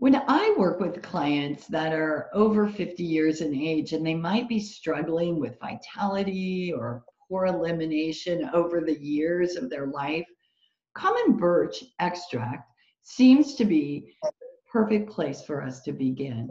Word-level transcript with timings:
When 0.00 0.16
I 0.16 0.54
work 0.56 0.80
with 0.80 1.02
clients 1.02 1.66
that 1.66 1.92
are 1.92 2.30
over 2.32 2.66
50 2.66 3.02
years 3.02 3.42
in 3.42 3.54
age 3.54 3.92
and 3.92 4.04
they 4.04 4.14
might 4.14 4.48
be 4.48 4.58
struggling 4.58 5.38
with 5.38 5.60
vitality 5.60 6.72
or 6.72 7.04
poor 7.28 7.44
elimination 7.44 8.48
over 8.54 8.80
the 8.80 8.98
years 8.98 9.56
of 9.56 9.68
their 9.68 9.88
life, 9.88 10.24
common 10.94 11.36
birch 11.36 11.84
extract 11.98 12.72
seems 13.02 13.56
to 13.56 13.66
be 13.66 14.14
the 14.22 14.30
perfect 14.72 15.10
place 15.10 15.42
for 15.42 15.62
us 15.62 15.82
to 15.82 15.92
begin. 15.92 16.48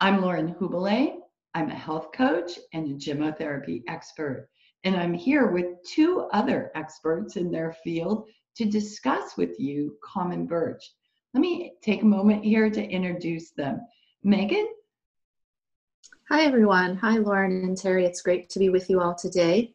I'm 0.00 0.20
Lauren 0.20 0.52
Hubele. 0.56 1.18
I'm 1.54 1.70
a 1.70 1.76
health 1.76 2.10
coach 2.12 2.58
and 2.72 2.90
a 2.90 2.94
gemmotherapy 2.94 3.84
expert, 3.86 4.48
and 4.82 4.96
I'm 4.96 5.14
here 5.14 5.52
with 5.52 5.80
two 5.86 6.22
other 6.32 6.72
experts 6.74 7.36
in 7.36 7.52
their 7.52 7.72
field 7.84 8.26
to 8.56 8.64
discuss 8.64 9.36
with 9.36 9.60
you 9.60 9.96
common 10.02 10.46
birch. 10.46 10.90
Let 11.36 11.42
me 11.42 11.74
take 11.82 12.00
a 12.00 12.06
moment 12.06 12.42
here 12.42 12.70
to 12.70 12.82
introduce 12.82 13.50
them. 13.50 13.82
Megan? 14.24 14.66
Hi, 16.30 16.44
everyone. 16.44 16.96
Hi, 16.96 17.18
Lauren 17.18 17.62
and 17.62 17.76
Terry. 17.76 18.06
It's 18.06 18.22
great 18.22 18.48
to 18.48 18.58
be 18.58 18.70
with 18.70 18.88
you 18.88 19.02
all 19.02 19.14
today. 19.14 19.74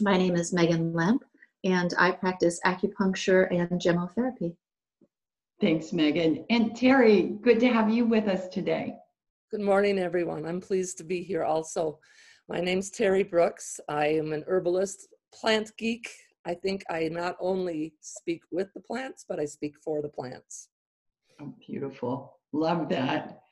My 0.00 0.16
name 0.16 0.34
is 0.34 0.52
Megan 0.52 0.92
Lemp, 0.92 1.22
and 1.62 1.94
I 1.96 2.10
practice 2.10 2.58
acupuncture 2.66 3.46
and 3.52 3.80
gemmotherapy. 3.80 4.56
Thanks, 5.60 5.92
Megan. 5.92 6.44
And 6.50 6.74
Terry, 6.74 7.36
good 7.42 7.60
to 7.60 7.68
have 7.68 7.88
you 7.88 8.04
with 8.04 8.26
us 8.26 8.48
today. 8.48 8.96
Good 9.52 9.60
morning, 9.60 10.00
everyone. 10.00 10.44
I'm 10.44 10.60
pleased 10.60 10.98
to 10.98 11.04
be 11.04 11.22
here 11.22 11.44
also. 11.44 12.00
My 12.48 12.58
name's 12.58 12.90
Terry 12.90 13.22
Brooks. 13.22 13.78
I 13.88 14.06
am 14.08 14.32
an 14.32 14.42
herbalist, 14.48 15.06
plant 15.32 15.70
geek. 15.78 16.10
I 16.44 16.54
think 16.54 16.82
I 16.90 17.06
not 17.06 17.36
only 17.38 17.94
speak 18.00 18.42
with 18.50 18.74
the 18.74 18.80
plants, 18.80 19.24
but 19.28 19.38
I 19.38 19.44
speak 19.44 19.76
for 19.84 20.02
the 20.02 20.08
plants. 20.08 20.70
Beautiful. 21.66 22.38
Love 22.52 22.88
that. 22.90 23.42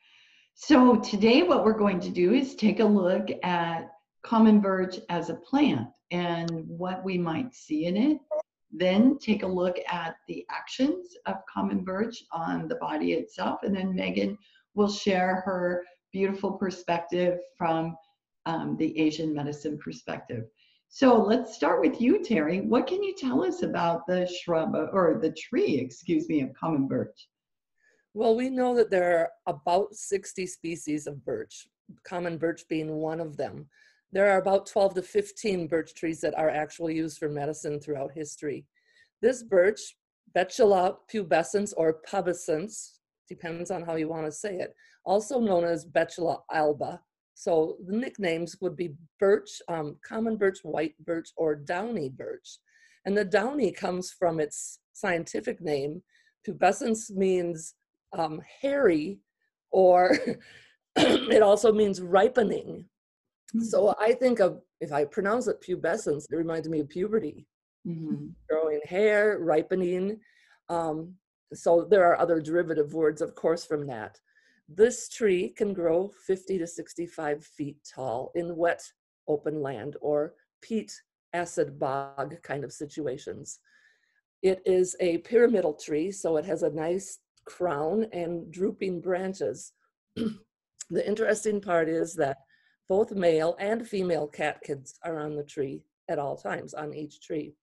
So 0.53 0.97
today 0.97 1.43
what 1.43 1.65
we're 1.65 1.77
going 1.77 1.99
to 2.01 2.09
do 2.09 2.33
is 2.33 2.55
take 2.55 2.79
a 2.79 2.85
look 2.85 3.29
at 3.43 3.89
common 4.23 4.59
birch 4.59 4.99
as 5.09 5.29
a 5.29 5.35
plant 5.35 5.87
and 6.11 6.67
what 6.67 7.03
we 7.03 7.17
might 7.17 7.55
see 7.55 7.85
in 7.85 7.97
it. 7.97 8.19
Then 8.71 9.17
take 9.17 9.43
a 9.43 9.47
look 9.47 9.77
at 9.91 10.15
the 10.27 10.45
actions 10.49 11.15
of 11.25 11.37
common 11.51 11.83
birch 11.83 12.23
on 12.31 12.67
the 12.67 12.75
body 12.75 13.13
itself. 13.13 13.59
And 13.63 13.75
then 13.75 13.95
Megan 13.95 14.37
will 14.75 14.89
share 14.89 15.41
her 15.45 15.83
beautiful 16.13 16.51
perspective 16.53 17.39
from 17.57 17.95
um, 18.45 18.77
the 18.77 18.97
Asian 18.99 19.33
medicine 19.33 19.77
perspective. 19.77 20.45
So 20.89 21.21
let's 21.21 21.55
start 21.55 21.79
with 21.79 22.01
you, 22.01 22.21
Terry. 22.21 22.61
What 22.61 22.85
can 22.85 23.01
you 23.01 23.15
tell 23.15 23.43
us 23.43 23.63
about 23.63 24.05
the 24.07 24.27
shrub 24.27 24.75
or 24.75 25.19
the 25.21 25.31
tree, 25.31 25.77
excuse 25.77 26.27
me, 26.27 26.41
of 26.41 26.53
common 26.53 26.87
birch? 26.87 27.29
Well, 28.13 28.35
we 28.35 28.49
know 28.49 28.75
that 28.75 28.91
there 28.91 29.19
are 29.19 29.29
about 29.47 29.95
60 29.95 30.45
species 30.45 31.07
of 31.07 31.23
birch, 31.23 31.67
common 32.03 32.37
birch 32.37 32.63
being 32.67 32.97
one 32.97 33.21
of 33.21 33.37
them. 33.37 33.67
There 34.11 34.29
are 34.29 34.41
about 34.41 34.65
12 34.65 34.95
to 34.95 35.01
15 35.01 35.67
birch 35.67 35.93
trees 35.93 36.19
that 36.19 36.37
are 36.37 36.49
actually 36.49 36.95
used 36.95 37.17
for 37.17 37.29
medicine 37.29 37.79
throughout 37.79 38.11
history. 38.11 38.65
This 39.21 39.43
birch, 39.43 39.79
Betula 40.35 40.97
pubescens 41.13 41.73
or 41.77 42.01
pubescens, 42.05 42.97
depends 43.29 43.71
on 43.71 43.83
how 43.83 43.95
you 43.95 44.09
want 44.09 44.25
to 44.25 44.31
say 44.31 44.57
it, 44.57 44.75
also 45.05 45.39
known 45.39 45.63
as 45.63 45.85
Betula 45.85 46.39
alba. 46.51 46.99
So 47.33 47.77
the 47.85 47.95
nicknames 47.95 48.57
would 48.59 48.75
be 48.75 48.93
birch, 49.21 49.61
um, 49.69 49.95
common 50.05 50.35
birch, 50.35 50.59
white 50.63 50.95
birch, 51.05 51.29
or 51.37 51.55
downy 51.55 52.09
birch. 52.09 52.59
And 53.05 53.17
the 53.17 53.23
downy 53.23 53.71
comes 53.71 54.11
from 54.11 54.41
its 54.41 54.79
scientific 54.91 55.61
name. 55.61 56.03
Pubescens 56.45 57.09
means 57.09 57.75
um, 58.17 58.41
hairy 58.61 59.19
or 59.71 60.17
it 60.95 61.41
also 61.41 61.71
means 61.71 62.01
ripening. 62.01 62.85
Mm-hmm. 63.55 63.63
So 63.63 63.95
I 63.99 64.13
think 64.13 64.39
of, 64.39 64.61
if 64.79 64.91
I 64.91 65.05
pronounce 65.05 65.47
it 65.47 65.61
pubescence, 65.61 66.25
it 66.29 66.35
reminds 66.35 66.69
me 66.69 66.79
of 66.81 66.89
puberty, 66.89 67.47
mm-hmm. 67.87 68.27
growing 68.49 68.81
hair, 68.85 69.39
ripening. 69.39 70.19
Um, 70.69 71.15
so 71.53 71.85
there 71.89 72.05
are 72.05 72.19
other 72.19 72.39
derivative 72.39 72.93
words, 72.93 73.21
of 73.21 73.35
course, 73.35 73.65
from 73.65 73.87
that. 73.87 74.19
This 74.67 75.09
tree 75.09 75.49
can 75.49 75.73
grow 75.73 76.11
50 76.25 76.57
to 76.59 76.67
65 76.67 77.43
feet 77.43 77.77
tall 77.93 78.31
in 78.35 78.55
wet 78.55 78.81
open 79.27 79.61
land 79.61 79.97
or 80.01 80.33
peat 80.61 80.93
acid 81.33 81.77
bog 81.77 82.35
kind 82.41 82.63
of 82.63 82.71
situations. 82.71 83.59
It 84.41 84.61
is 84.65 84.95
a 84.99 85.19
pyramidal 85.19 85.73
tree, 85.73 86.11
so 86.11 86.37
it 86.37 86.45
has 86.45 86.63
a 86.63 86.69
nice 86.69 87.19
crown 87.57 88.05
and 88.13 88.51
drooping 88.51 89.01
branches. 89.01 89.73
the 90.15 91.07
interesting 91.07 91.59
part 91.59 91.89
is 91.89 92.13
that 92.15 92.37
both 92.87 93.11
male 93.11 93.55
and 93.59 93.87
female 93.87 94.27
catkins 94.27 94.95
are 95.03 95.19
on 95.19 95.35
the 95.35 95.43
tree 95.43 95.83
at 96.09 96.19
all 96.19 96.37
times, 96.37 96.73
on 96.73 96.93
each 96.93 97.21
tree. 97.21 97.53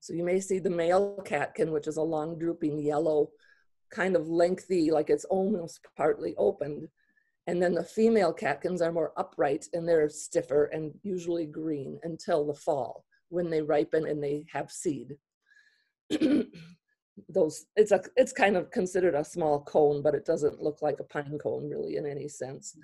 So 0.00 0.12
you 0.12 0.24
may 0.24 0.40
see 0.40 0.58
the 0.58 0.70
male 0.70 1.18
catkin, 1.24 1.70
which 1.70 1.86
is 1.86 1.96
a 1.96 2.02
long 2.02 2.38
drooping 2.38 2.80
yellow, 2.80 3.30
kind 3.90 4.16
of 4.16 4.28
lengthy, 4.28 4.90
like 4.90 5.10
it's 5.10 5.24
almost 5.26 5.86
partly 5.96 6.34
opened. 6.36 6.88
And 7.46 7.62
then 7.62 7.74
the 7.74 7.84
female 7.84 8.32
catkins 8.32 8.82
are 8.82 8.92
more 8.92 9.12
upright 9.16 9.66
and 9.72 9.88
they're 9.88 10.08
stiffer 10.08 10.66
and 10.66 10.92
usually 11.02 11.46
green 11.46 11.98
until 12.02 12.46
the 12.46 12.54
fall 12.54 13.04
when 13.28 13.50
they 13.50 13.62
ripen 13.62 14.06
and 14.06 14.22
they 14.22 14.44
have 14.52 14.70
seed. 14.70 15.16
those 17.28 17.66
it's 17.76 17.92
a 17.92 18.00
it's 18.16 18.32
kind 18.32 18.56
of 18.56 18.70
considered 18.70 19.14
a 19.14 19.24
small 19.24 19.62
cone 19.62 20.02
but 20.02 20.14
it 20.14 20.24
doesn't 20.24 20.62
look 20.62 20.82
like 20.82 21.00
a 21.00 21.04
pine 21.04 21.38
cone 21.42 21.68
really 21.68 21.96
in 21.96 22.06
any 22.06 22.28
sense. 22.28 22.76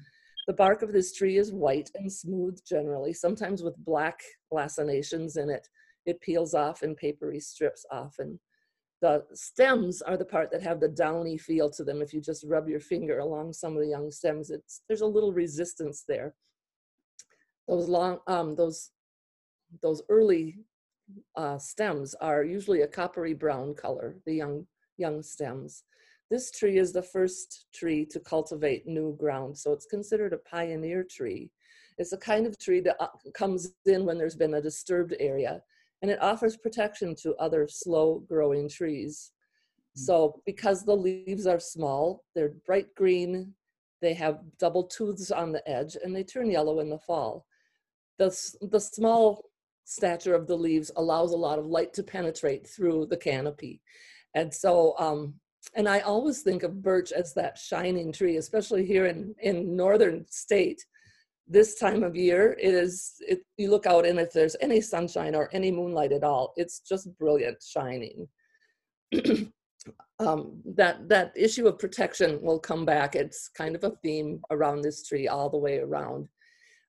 The 0.46 0.54
bark 0.54 0.82
of 0.82 0.92
this 0.92 1.12
tree 1.12 1.36
is 1.36 1.52
white 1.52 1.90
and 1.94 2.10
smooth 2.10 2.58
generally 2.66 3.12
sometimes 3.12 3.62
with 3.62 3.76
black 3.84 4.20
lacinations 4.52 5.36
in 5.36 5.50
it. 5.50 5.68
It 6.06 6.20
peels 6.20 6.54
off 6.54 6.82
in 6.82 6.94
papery 6.94 7.40
strips 7.40 7.84
often 7.90 8.40
the 9.00 9.24
stems 9.32 10.02
are 10.02 10.16
the 10.16 10.24
part 10.24 10.50
that 10.50 10.62
have 10.62 10.80
the 10.80 10.88
downy 10.88 11.38
feel 11.38 11.70
to 11.70 11.84
them. 11.84 12.02
If 12.02 12.12
you 12.12 12.20
just 12.20 12.44
rub 12.44 12.68
your 12.68 12.80
finger 12.80 13.20
along 13.20 13.52
some 13.52 13.76
of 13.76 13.82
the 13.82 13.88
young 13.88 14.10
stems 14.10 14.50
it's 14.50 14.82
there's 14.88 15.02
a 15.02 15.06
little 15.06 15.32
resistance 15.32 16.04
there. 16.06 16.34
Those 17.68 17.88
long 17.88 18.18
um 18.26 18.56
those 18.56 18.90
those 19.82 20.02
early 20.08 20.58
uh, 21.36 21.58
stems 21.58 22.14
are 22.20 22.44
usually 22.44 22.82
a 22.82 22.86
coppery 22.86 23.34
brown 23.34 23.74
color, 23.74 24.16
the 24.26 24.34
young, 24.34 24.66
young 24.96 25.22
stems. 25.22 25.84
This 26.30 26.50
tree 26.50 26.78
is 26.78 26.92
the 26.92 27.02
first 27.02 27.66
tree 27.72 28.04
to 28.06 28.20
cultivate 28.20 28.86
new 28.86 29.16
ground, 29.16 29.56
so 29.56 29.72
it's 29.72 29.86
considered 29.86 30.32
a 30.32 30.38
pioneer 30.38 31.02
tree. 31.02 31.50
It's 31.96 32.12
a 32.12 32.18
kind 32.18 32.46
of 32.46 32.58
tree 32.58 32.80
that 32.80 32.96
uh, 33.00 33.08
comes 33.34 33.72
in 33.86 34.04
when 34.04 34.18
there's 34.18 34.36
been 34.36 34.54
a 34.54 34.62
disturbed 34.62 35.14
area, 35.18 35.62
and 36.02 36.10
it 36.10 36.22
offers 36.22 36.56
protection 36.56 37.14
to 37.22 37.34
other 37.36 37.66
slow 37.68 38.20
growing 38.28 38.68
trees. 38.68 39.32
Hmm. 39.96 40.00
So 40.00 40.42
because 40.44 40.84
the 40.84 40.96
leaves 40.96 41.46
are 41.46 41.60
small, 41.60 42.24
they're 42.34 42.54
bright 42.66 42.94
green, 42.94 43.54
they 44.00 44.14
have 44.14 44.40
double 44.58 44.84
tooths 44.84 45.30
on 45.30 45.52
the 45.52 45.66
edge, 45.68 45.96
and 46.02 46.14
they 46.14 46.24
turn 46.24 46.50
yellow 46.50 46.80
in 46.80 46.90
the 46.90 46.98
fall. 46.98 47.46
The, 48.18 48.30
the 48.70 48.80
small 48.80 49.47
stature 49.88 50.34
of 50.34 50.46
the 50.46 50.56
leaves 50.56 50.90
allows 50.96 51.32
a 51.32 51.36
lot 51.36 51.58
of 51.58 51.66
light 51.66 51.94
to 51.94 52.02
penetrate 52.02 52.66
through 52.66 53.06
the 53.06 53.16
canopy. 53.16 53.80
And 54.34 54.52
so, 54.52 54.94
um, 54.98 55.34
and 55.74 55.88
I 55.88 56.00
always 56.00 56.42
think 56.42 56.62
of 56.62 56.82
birch 56.82 57.10
as 57.10 57.32
that 57.34 57.56
shining 57.56 58.12
tree, 58.12 58.36
especially 58.36 58.84
here 58.84 59.06
in, 59.06 59.34
in 59.40 59.74
northern 59.74 60.26
state. 60.28 60.84
This 61.46 61.78
time 61.78 62.02
of 62.02 62.14
year, 62.14 62.54
it 62.60 62.74
is, 62.74 63.14
it, 63.20 63.40
you 63.56 63.70
look 63.70 63.86
out 63.86 64.04
and 64.04 64.20
if 64.20 64.32
there's 64.32 64.56
any 64.60 64.82
sunshine 64.82 65.34
or 65.34 65.48
any 65.52 65.70
moonlight 65.70 66.12
at 66.12 66.22
all, 66.22 66.52
it's 66.56 66.80
just 66.80 67.16
brilliant 67.18 67.62
shining. 67.62 68.28
um, 70.18 70.60
that, 70.76 71.08
that 71.08 71.32
issue 71.34 71.66
of 71.66 71.78
protection 71.78 72.38
will 72.42 72.58
come 72.58 72.84
back. 72.84 73.14
It's 73.14 73.48
kind 73.48 73.74
of 73.74 73.84
a 73.84 73.96
theme 74.02 74.42
around 74.50 74.82
this 74.82 75.06
tree 75.06 75.28
all 75.28 75.48
the 75.48 75.56
way 75.56 75.78
around. 75.78 76.28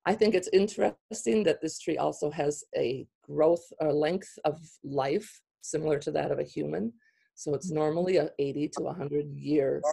I 0.06 0.16
think 0.16 0.34
it's 0.34 0.50
interesting 0.54 1.44
that 1.44 1.62
this 1.62 1.80
tree 1.80 1.98
also 1.98 2.32
has 2.32 2.64
a 2.76 3.08
growth 3.24 3.66
or 3.80 3.94
length 3.94 4.40
of 4.46 4.60
life 4.84 5.42
similar 5.62 6.00
to 6.00 6.12
that 6.12 6.32
of 6.32 6.40
a 6.40 6.44
human. 6.44 6.94
So 7.36 7.54
it's 7.54 7.72
normally 7.72 8.18
a 8.18 8.30
80 8.40 8.70
to 8.70 8.84
100 8.84 9.28
years, 9.34 9.84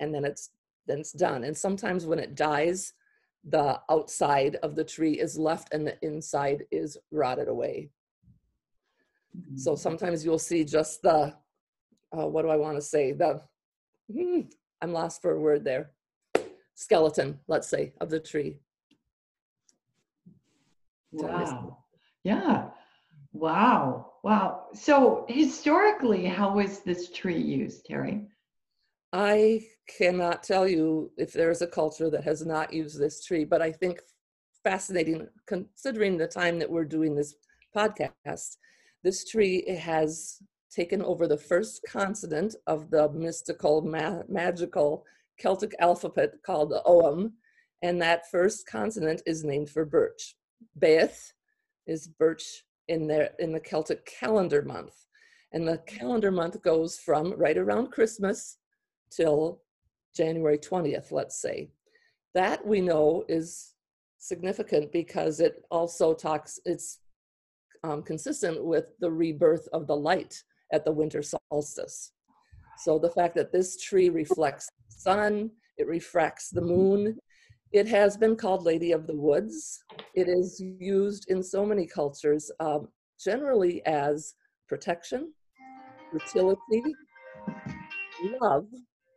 and 0.00 0.14
then 0.14 0.24
it's 0.24 0.50
then 0.86 1.00
it's 1.00 1.12
done. 1.12 1.44
And 1.44 1.56
sometimes 1.56 2.06
when 2.06 2.18
it 2.18 2.34
dies, 2.34 2.94
the 3.44 3.80
outside 3.90 4.56
of 4.62 4.74
the 4.74 4.84
tree 4.84 5.20
is 5.20 5.38
left 5.38 5.72
and 5.72 5.86
the 5.86 5.96
inside 6.02 6.64
is 6.70 6.96
rotted 7.10 7.48
away. 7.48 7.90
So 9.56 9.72
mm-hmm. 9.72 9.78
sometimes 9.78 10.24
you'll 10.24 10.38
see 10.38 10.64
just 10.64 11.02
the 11.02 11.34
uh, 12.16 12.26
what 12.26 12.42
do 12.42 12.48
I 12.48 12.56
want 12.56 12.76
to 12.76 12.82
say? 12.82 13.12
The 13.12 13.42
hmm, 14.12 14.40
I'm 14.80 14.92
lost 14.92 15.20
for 15.22 15.32
a 15.32 15.40
word 15.40 15.64
there. 15.64 15.90
Skeleton, 16.74 17.38
let's 17.48 17.68
say, 17.68 17.92
of 18.00 18.08
the 18.08 18.20
tree. 18.20 18.58
Wow. 21.12 21.78
Yeah. 22.24 22.70
Wow. 23.32 24.12
Wow. 24.24 24.66
So 24.74 25.24
historically, 25.28 26.26
how 26.26 26.54
was 26.54 26.80
this 26.80 27.10
tree 27.10 27.40
used, 27.40 27.86
Terry? 27.86 28.26
I 29.12 29.62
cannot 29.96 30.42
tell 30.42 30.68
you 30.68 31.10
if 31.16 31.32
there's 31.32 31.62
a 31.62 31.66
culture 31.66 32.10
that 32.10 32.24
has 32.24 32.44
not 32.44 32.72
used 32.72 32.98
this 32.98 33.24
tree, 33.24 33.44
but 33.44 33.62
I 33.62 33.72
think 33.72 34.00
fascinating 34.62 35.28
considering 35.46 36.18
the 36.18 36.26
time 36.26 36.58
that 36.58 36.70
we're 36.70 36.84
doing 36.84 37.14
this 37.14 37.34
podcast. 37.74 38.56
This 39.02 39.24
tree 39.24 39.64
has 39.76 40.38
taken 40.70 41.02
over 41.02 41.26
the 41.26 41.38
first 41.38 41.80
consonant 41.88 42.54
of 42.66 42.90
the 42.90 43.08
mystical, 43.10 43.80
ma- 43.80 44.22
magical 44.28 45.04
Celtic 45.38 45.74
alphabet 45.78 46.32
called 46.44 46.70
the 46.70 46.82
Ogham, 46.84 47.32
and 47.82 48.02
that 48.02 48.30
first 48.30 48.66
consonant 48.66 49.22
is 49.24 49.44
named 49.44 49.70
for 49.70 49.84
birch. 49.84 50.36
Beith 50.78 51.32
is 51.86 52.06
birch 52.06 52.64
in 52.88 53.06
the 53.06 53.32
in 53.38 53.52
the 53.52 53.60
Celtic 53.60 54.06
calendar 54.06 54.62
month, 54.62 54.94
and 55.52 55.66
the 55.66 55.78
calendar 55.86 56.30
month 56.30 56.60
goes 56.62 56.98
from 56.98 57.34
right 57.36 57.58
around 57.58 57.90
Christmas 57.90 58.58
till 59.10 59.62
January 60.14 60.58
20th, 60.58 61.12
let's 61.12 61.40
say. 61.40 61.70
That 62.34 62.66
we 62.66 62.80
know 62.80 63.24
is 63.28 63.74
significant 64.18 64.92
because 64.92 65.40
it 65.40 65.64
also 65.70 66.12
talks, 66.12 66.58
it's 66.64 66.98
um, 67.84 68.02
consistent 68.02 68.64
with 68.64 68.92
the 69.00 69.10
rebirth 69.10 69.68
of 69.72 69.86
the 69.86 69.96
light 69.96 70.42
at 70.72 70.84
the 70.84 70.92
winter 70.92 71.22
solstice. 71.22 72.12
So 72.78 72.98
the 72.98 73.10
fact 73.10 73.34
that 73.36 73.52
this 73.52 73.80
tree 73.80 74.08
reflects 74.08 74.66
the 74.66 75.00
sun, 75.00 75.50
it 75.78 75.86
refracts 75.86 76.50
the 76.50 76.60
moon, 76.60 77.18
it 77.72 77.86
has 77.88 78.16
been 78.16 78.36
called 78.36 78.64
Lady 78.64 78.92
of 78.92 79.06
the 79.06 79.16
Woods. 79.16 79.82
It 80.14 80.28
is 80.28 80.60
used 80.60 81.30
in 81.30 81.42
so 81.42 81.64
many 81.66 81.86
cultures, 81.86 82.50
um, 82.60 82.88
generally 83.22 83.84
as 83.86 84.34
protection, 84.68 85.32
fertility, 86.12 86.82
love, 88.40 88.66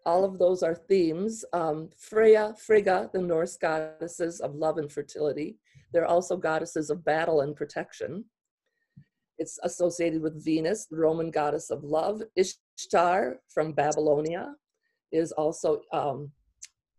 all 0.05 0.23
of 0.23 0.39
those 0.39 0.63
are 0.63 0.75
themes. 0.75 1.45
Um, 1.53 1.89
Freya, 1.97 2.55
Frigga, 2.57 3.09
the 3.13 3.21
Norse 3.21 3.57
goddesses 3.57 4.39
of 4.39 4.55
love 4.55 4.77
and 4.77 4.91
fertility. 4.91 5.57
They're 5.93 6.05
also 6.05 6.37
goddesses 6.37 6.89
of 6.89 7.05
battle 7.05 7.41
and 7.41 7.55
protection. 7.55 8.25
It's 9.37 9.59
associated 9.63 10.21
with 10.21 10.43
Venus, 10.43 10.87
the 10.87 10.97
Roman 10.97 11.31
goddess 11.31 11.69
of 11.69 11.83
love. 11.83 12.21
Ishtar 12.35 13.37
from 13.49 13.73
Babylonia 13.73 14.53
is 15.11 15.31
also 15.31 15.81
um, 15.91 16.31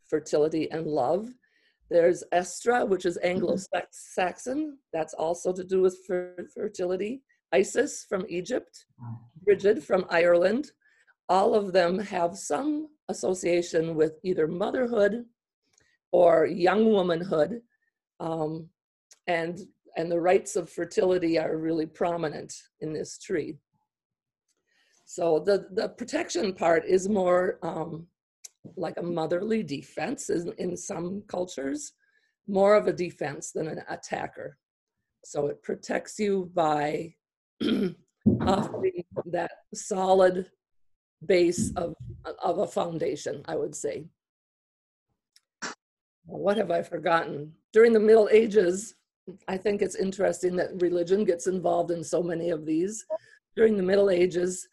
fertility 0.09 0.71
and 0.71 0.87
love. 0.87 1.29
There's 1.93 2.25
Estra, 2.33 2.85
which 2.85 3.05
is 3.05 3.19
Anglo-Saxon. 3.23 4.79
That's 4.93 5.15
also 5.15 5.53
to 5.53 5.65
do 5.65 5.81
with 5.81 5.99
fertility. 6.55 7.23
Isis 7.53 8.07
from 8.09 8.25
Egypt. 8.29 8.87
Brigid 9.45 9.85
from 9.85 10.07
Ireland 10.09 10.73
all 11.33 11.55
of 11.55 11.73
them 11.73 11.99
have 11.99 12.37
some 12.37 12.89
association 13.09 13.95
with 13.95 14.19
either 14.23 14.47
motherhood 14.47 15.25
or 16.13 16.47
young 16.47 16.93
womanhood. 16.93 17.63
Um, 18.21 18.69
and, 19.27 19.59
and 19.97 20.13
the 20.13 20.21
rites 20.21 20.57
of 20.57 20.69
fertility 20.69 21.39
are 21.39 21.57
really 21.57 21.87
prominent 21.87 22.53
in 22.81 22.93
this 22.93 23.19
tree. 23.19 23.57
So 25.07 25.39
the, 25.39 25.69
the 25.73 25.89
protection 25.89 26.53
part 26.53 26.85
is 26.85 27.09
more 27.09 27.59
um, 27.63 28.07
like 28.77 28.97
a 28.99 29.03
motherly 29.03 29.63
defense 29.63 30.31
in, 30.31 30.53
in 30.59 30.77
some 30.77 31.23
cultures, 31.27 31.93
more 32.47 32.75
of 32.75 32.87
a 32.87 32.93
defense 32.93 33.53
than 33.53 33.69
an 33.69 33.83
attacker. 33.89 34.59
So 35.25 35.47
it 35.47 35.63
protects 35.63 36.19
you 36.19 36.51
by 36.55 37.15
offering 38.41 39.05
that 39.27 39.53
solid 39.75 40.51
base 41.27 41.73
of, 41.77 41.95
of 42.43 42.59
a 42.59 42.67
foundation, 42.67 43.43
I 43.47 43.57
would 43.57 43.75
say. 43.75 44.07
What 46.27 46.57
have 46.57 46.71
I 46.71 46.83
forgotten? 46.83 47.53
During 47.73 47.93
the 47.93 48.01
Middle 48.01 48.29
Ages, 48.31 48.95
I 49.49 49.57
think 49.57 49.83
it's 49.83 49.97
interesting 49.97 50.57
that 50.57 50.81
religion 50.81 51.25
gets 51.25 51.47
involved 51.47 51.91
in 51.91 52.03
so 52.03 52.23
many 52.23 52.51
of 52.51 52.67
these. 52.67 53.05
During 53.57 53.77
the 53.77 53.83
Middle 53.83 54.11
Ages, 54.11 54.69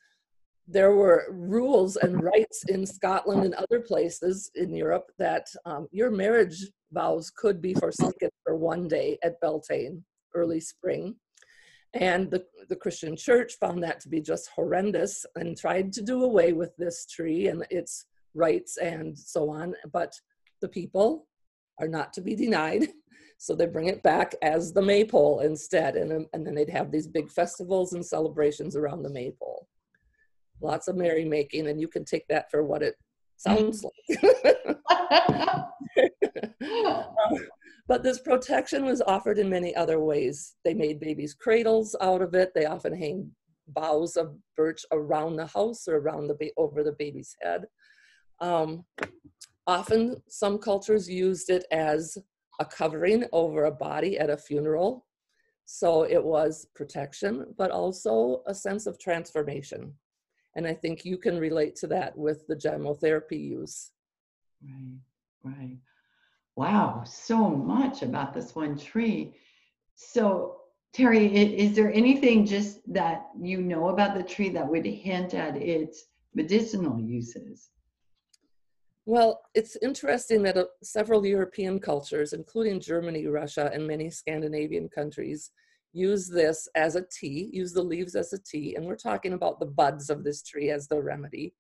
there 0.72 0.94
were 0.96 1.26
rules 1.32 1.96
and 1.96 2.24
rites 2.34 2.64
in 2.68 2.86
Scotland 2.86 3.44
and 3.44 3.56
other 3.56 3.80
places 3.80 4.52
in 4.56 4.74
Europe 4.74 5.12
that 5.18 5.48
um, 5.66 5.88
your 5.92 6.12
marriage 6.12 6.68
vows 6.92 7.32
could 7.36 7.62
be 7.62 7.74
forsaken 7.74 8.30
for 8.44 8.56
one 8.56 8.88
day 8.88 9.18
at 9.24 9.40
Beltane, 9.42 10.04
early 10.36 10.60
spring. 10.60 11.16
And 11.94 12.30
the, 12.30 12.46
the 12.68 12.76
Christian 12.76 13.16
church 13.16 13.54
found 13.60 13.82
that 13.84 14.00
to 14.02 14.10
be 14.10 14.22
just 14.22 14.50
horrendous 14.56 15.26
and 15.36 15.58
tried 15.58 15.92
to 15.94 16.04
do 16.04 16.24
away 16.24 16.54
with 16.54 16.76
this 16.78 17.08
tree 17.08 17.48
and 17.48 17.66
its 17.72 18.06
rites 18.36 18.78
and 18.78 19.18
so 19.18 19.50
on. 19.50 19.74
But 19.92 20.14
the 20.62 20.70
people 20.70 21.26
are 21.80 21.88
not 21.88 22.14
to 22.14 22.22
be 22.22 22.36
denied. 22.36 22.88
So 23.42 23.56
they 23.56 23.68
bring 23.68 23.88
it 23.88 24.04
back 24.04 24.36
as 24.42 24.74
the 24.74 24.82
maypole 24.82 25.40
instead. 25.40 25.96
And, 25.96 26.28
and 26.34 26.46
then 26.46 26.54
they'd 26.54 26.70
have 26.72 26.92
these 26.92 27.08
big 27.08 27.32
festivals 27.32 27.94
and 27.94 28.06
celebrations 28.06 28.76
around 28.76 29.02
the 29.02 29.10
maypole. 29.10 29.66
Lots 30.62 30.88
of 30.88 30.96
merrymaking, 30.96 31.68
and 31.70 31.80
you 31.80 31.88
can 31.88 32.06
take 32.06 32.28
that 32.28 32.52
for 32.52 32.64
what 32.64 32.84
it 32.84 32.96
sounds 33.38 33.84
like. 33.84 34.20
But 37.90 38.04
this 38.04 38.20
protection 38.20 38.86
was 38.86 39.02
offered 39.02 39.40
in 39.40 39.50
many 39.50 39.76
other 39.76 40.00
ways. 40.00 40.56
They 40.64 40.76
made 40.76 41.00
babies' 41.00 41.34
cradles 41.34 41.96
out 42.00 42.22
of 42.22 42.36
it. 42.36 42.52
They 42.54 42.68
often 42.68 42.96
hang 42.96 43.32
boughs 43.68 44.16
of 44.16 44.38
birch 44.56 44.86
around 44.92 45.36
the 45.38 45.48
house 45.48 45.88
or 45.88 45.98
around 45.98 46.28
the 46.28 46.36
ba- 46.36 46.52
over 46.56 46.84
the 46.84 46.92
baby's 46.92 47.36
head. 47.42 47.66
Um, 48.42 48.86
often, 49.66 50.18
some 50.28 50.60
cultures 50.60 51.10
used 51.10 51.50
it 51.50 51.66
as 51.72 52.16
a 52.60 52.66
covering 52.66 53.26
over 53.32 53.66
a 53.66 53.72
body 53.72 54.20
at 54.20 54.30
a 54.30 54.38
funeral. 54.38 55.08
So 55.66 56.04
it 56.04 56.24
was 56.24 56.68
protection, 56.76 57.56
but 57.58 57.72
also 57.72 58.44
a 58.46 58.54
sense 58.54 58.86
of 58.86 59.00
transformation. 59.00 59.96
And 60.56 60.68
I 60.68 60.74
think 60.74 61.06
you 61.06 61.18
can 61.18 61.38
relate 61.38 61.76
to 61.78 61.88
that 61.88 62.18
with 62.18 62.48
the 62.48 62.56
gemmotherapy 62.56 63.40
use. 63.40 63.92
Right, 64.64 65.00
right 65.44 65.78
wow, 66.60 67.02
so 67.06 67.50
much 67.50 68.02
about 68.02 68.34
this 68.34 68.54
one 68.54 68.78
tree. 68.78 69.34
So, 69.96 70.58
Terry, 70.92 71.26
is 71.34 71.74
there 71.74 71.94
anything 71.94 72.46
just 72.46 72.82
that 72.92 73.28
you 73.40 73.62
know 73.62 73.88
about 73.90 74.14
the 74.14 74.24
tree 74.24 74.50
that 74.50 74.68
would 74.68 74.86
hint 74.86 75.34
at 75.34 75.56
its 75.56 76.08
medicinal 76.36 77.00
uses? 77.00 77.70
Well, 79.06 79.42
it's 79.56 79.78
interesting 79.82 80.44
that 80.44 80.58
uh, 80.58 80.66
several 80.84 81.26
European 81.26 81.80
cultures, 81.80 82.34
including 82.34 82.82
Germany, 82.82 83.26
Russia, 83.28 83.72
and 83.74 83.88
many 83.88 84.10
Scandinavian 84.10 84.90
countries, 84.90 85.52
use 85.94 86.28
this 86.28 86.68
as 86.76 86.96
a 86.96 87.06
tea, 87.12 87.50
use 87.52 87.74
the 87.74 87.84
leaves 87.84 88.16
as 88.16 88.34
a 88.34 88.40
tea, 88.44 88.76
and 88.76 88.86
we're 88.86 88.96
talking 88.96 89.34
about 89.34 89.60
the 89.60 89.66
buds 89.66 90.10
of 90.10 90.24
this 90.24 90.44
tree 90.44 90.70
as 90.70 90.88
the 90.88 91.02
remedy 91.02 91.54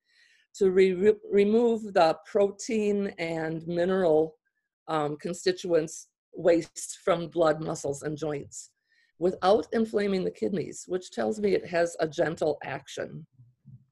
to 0.56 0.72
re 0.72 1.14
remove 1.32 1.94
the 1.94 2.18
protein 2.26 3.08
and 3.18 3.66
mineral 3.68 4.36
um, 4.88 5.18
constituents 5.18 6.08
waste 6.34 7.00
from 7.04 7.28
blood, 7.28 7.64
muscles, 7.64 8.04
and 8.04 8.18
joints 8.18 8.72
without 9.20 9.68
inflaming 9.74 10.24
the 10.24 10.32
kidneys, 10.32 10.86
which 10.88 11.12
tells 11.12 11.40
me 11.40 11.54
it 11.54 11.68
has 11.68 11.96
a 12.00 12.08
gentle 12.08 12.58
action 12.64 13.26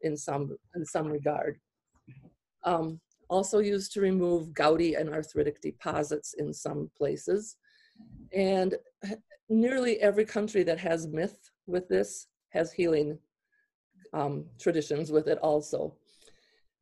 in 0.01 0.15
some, 0.15 0.57
in 0.75 0.85
some 0.85 1.07
regard. 1.07 1.59
Um, 2.63 2.99
also 3.29 3.59
used 3.59 3.91
to 3.93 4.01
remove 4.01 4.53
gouty 4.53 4.95
and 4.95 5.09
arthritic 5.09 5.61
deposits 5.61 6.33
in 6.37 6.53
some 6.53 6.89
places. 6.97 7.57
And 8.33 8.75
nearly 9.49 9.99
every 10.01 10.25
country 10.25 10.63
that 10.63 10.79
has 10.79 11.07
myth 11.07 11.49
with 11.65 11.87
this 11.87 12.27
has 12.49 12.71
healing 12.71 13.17
um, 14.13 14.45
traditions 14.59 15.11
with 15.11 15.27
it 15.27 15.37
also. 15.39 15.95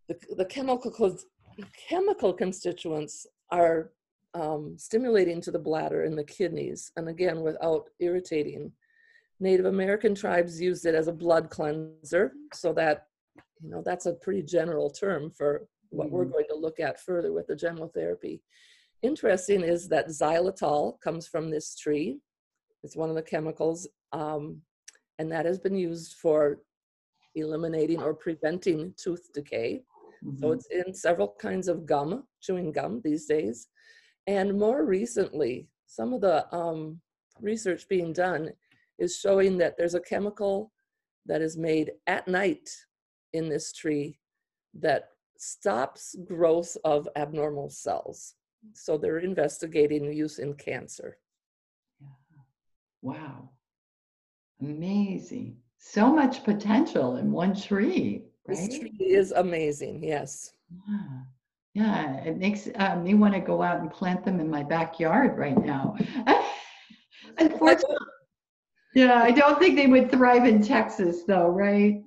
The, 0.08 0.18
the 0.38 0.46
chemical, 0.46 1.18
chemical 1.90 2.34
constituents 2.34 3.26
are 3.52 3.92
um, 4.34 4.76
stimulating 4.78 5.42
to 5.42 5.52
the 5.52 5.60
bladder 5.60 6.04
and 6.04 6.18
the 6.18 6.24
kidneys, 6.24 6.92
and 6.98 7.08
again, 7.10 7.42
without 7.42 7.90
irritating. 8.00 8.72
Native 9.40 9.66
American 9.66 10.16
tribes 10.16 10.62
used 10.62 10.86
it 10.86 10.96
as 10.96 11.08
a 11.08 11.14
blood 11.14 11.50
cleanser, 11.50 12.34
so 12.54 12.74
that, 12.74 13.08
you 13.62 13.70
know, 13.70 13.82
that's 13.84 14.06
a 14.06 14.14
pretty 14.14 14.42
general 14.42 14.90
term 14.90 15.30
for 15.30 15.68
what 15.90 16.08
mm-hmm. 16.08 16.16
we're 16.16 16.26
going 16.26 16.46
to 16.50 16.56
look 16.56 16.80
at 16.80 17.02
further 17.02 17.34
with 17.34 17.48
the 17.48 17.56
gemmotherapy. 17.56 18.42
Interesting 19.02 19.62
is 19.62 19.88
that 19.90 20.08
xylitol 20.08 21.00
comes 21.02 21.28
from 21.28 21.50
this 21.50 21.76
tree. 21.76 22.20
It's 22.86 22.96
one 22.96 23.10
of 23.10 23.16
the 23.16 23.22
chemicals, 23.24 23.88
um, 24.14 24.62
and 25.18 25.32
that 25.32 25.46
has 25.46 25.60
been 25.60 25.76
used 25.76 26.14
for 26.14 26.60
eliminating 27.34 28.02
or 28.02 28.14
preventing 28.14 28.94
tooth 28.96 29.34
decay. 29.34 29.82
Mm-hmm. 30.24 30.38
So 30.38 30.52
it's 30.52 30.68
in 30.68 30.94
several 30.94 31.36
kinds 31.40 31.68
of 31.68 31.88
gum, 31.88 32.26
chewing 32.42 32.72
gum 32.72 33.02
these 33.04 33.26
days. 33.26 33.68
And 34.28 34.58
more 34.58 34.86
recently, 34.86 35.68
some 35.88 36.14
of 36.14 36.22
the 36.22 36.46
um, 36.56 37.02
research 37.42 37.88
being 37.90 38.14
done 38.14 38.52
is 39.00 39.18
showing 39.18 39.58
that 39.58 39.78
there's 39.78 39.96
a 39.96 40.00
chemical 40.00 40.72
that 41.26 41.42
is 41.42 41.58
made 41.58 41.92
at 42.06 42.28
night 42.28 42.70
in 43.34 43.50
this 43.50 43.74
tree 43.74 44.20
that 44.76 45.10
stops 45.38 46.16
growth 46.26 46.78
of 46.86 47.10
abnormal 47.16 47.70
cells. 47.72 48.36
So 48.74 48.98
they're 48.98 49.20
investigating 49.20 50.12
use 50.14 50.38
in 50.40 50.54
cancer. 50.54 51.18
Wow. 53.06 53.52
Amazing. 54.62 55.58
So 55.78 56.12
much 56.12 56.44
potential 56.44 57.18
in 57.18 57.32
one 57.32 57.56
tree. 57.56 58.24
Right? 58.48 58.58
This 58.58 58.80
tree 58.80 58.98
is 59.00 59.32
amazing, 59.32 60.04
yes. 60.04 60.54
Yeah. 60.72 61.20
Yeah, 61.76 62.16
it 62.24 62.38
makes 62.38 62.68
uh, 62.74 62.96
me 62.96 63.14
want 63.14 63.36
to 63.36 63.42
go 63.42 63.62
out 63.62 63.80
and 63.80 63.92
plant 63.92 64.26
them 64.26 64.40
in 64.40 64.50
my 64.50 64.64
backyard 64.64 65.38
right 65.38 65.64
now. 65.64 65.96
Unfortunately, 67.38 67.96
yeah, 68.96 69.22
I 69.22 69.30
don't 69.30 69.60
think 69.60 69.76
they 69.76 69.86
would 69.86 70.10
thrive 70.10 70.46
in 70.46 70.64
Texas, 70.64 71.26
though, 71.28 71.50
right? 71.50 72.02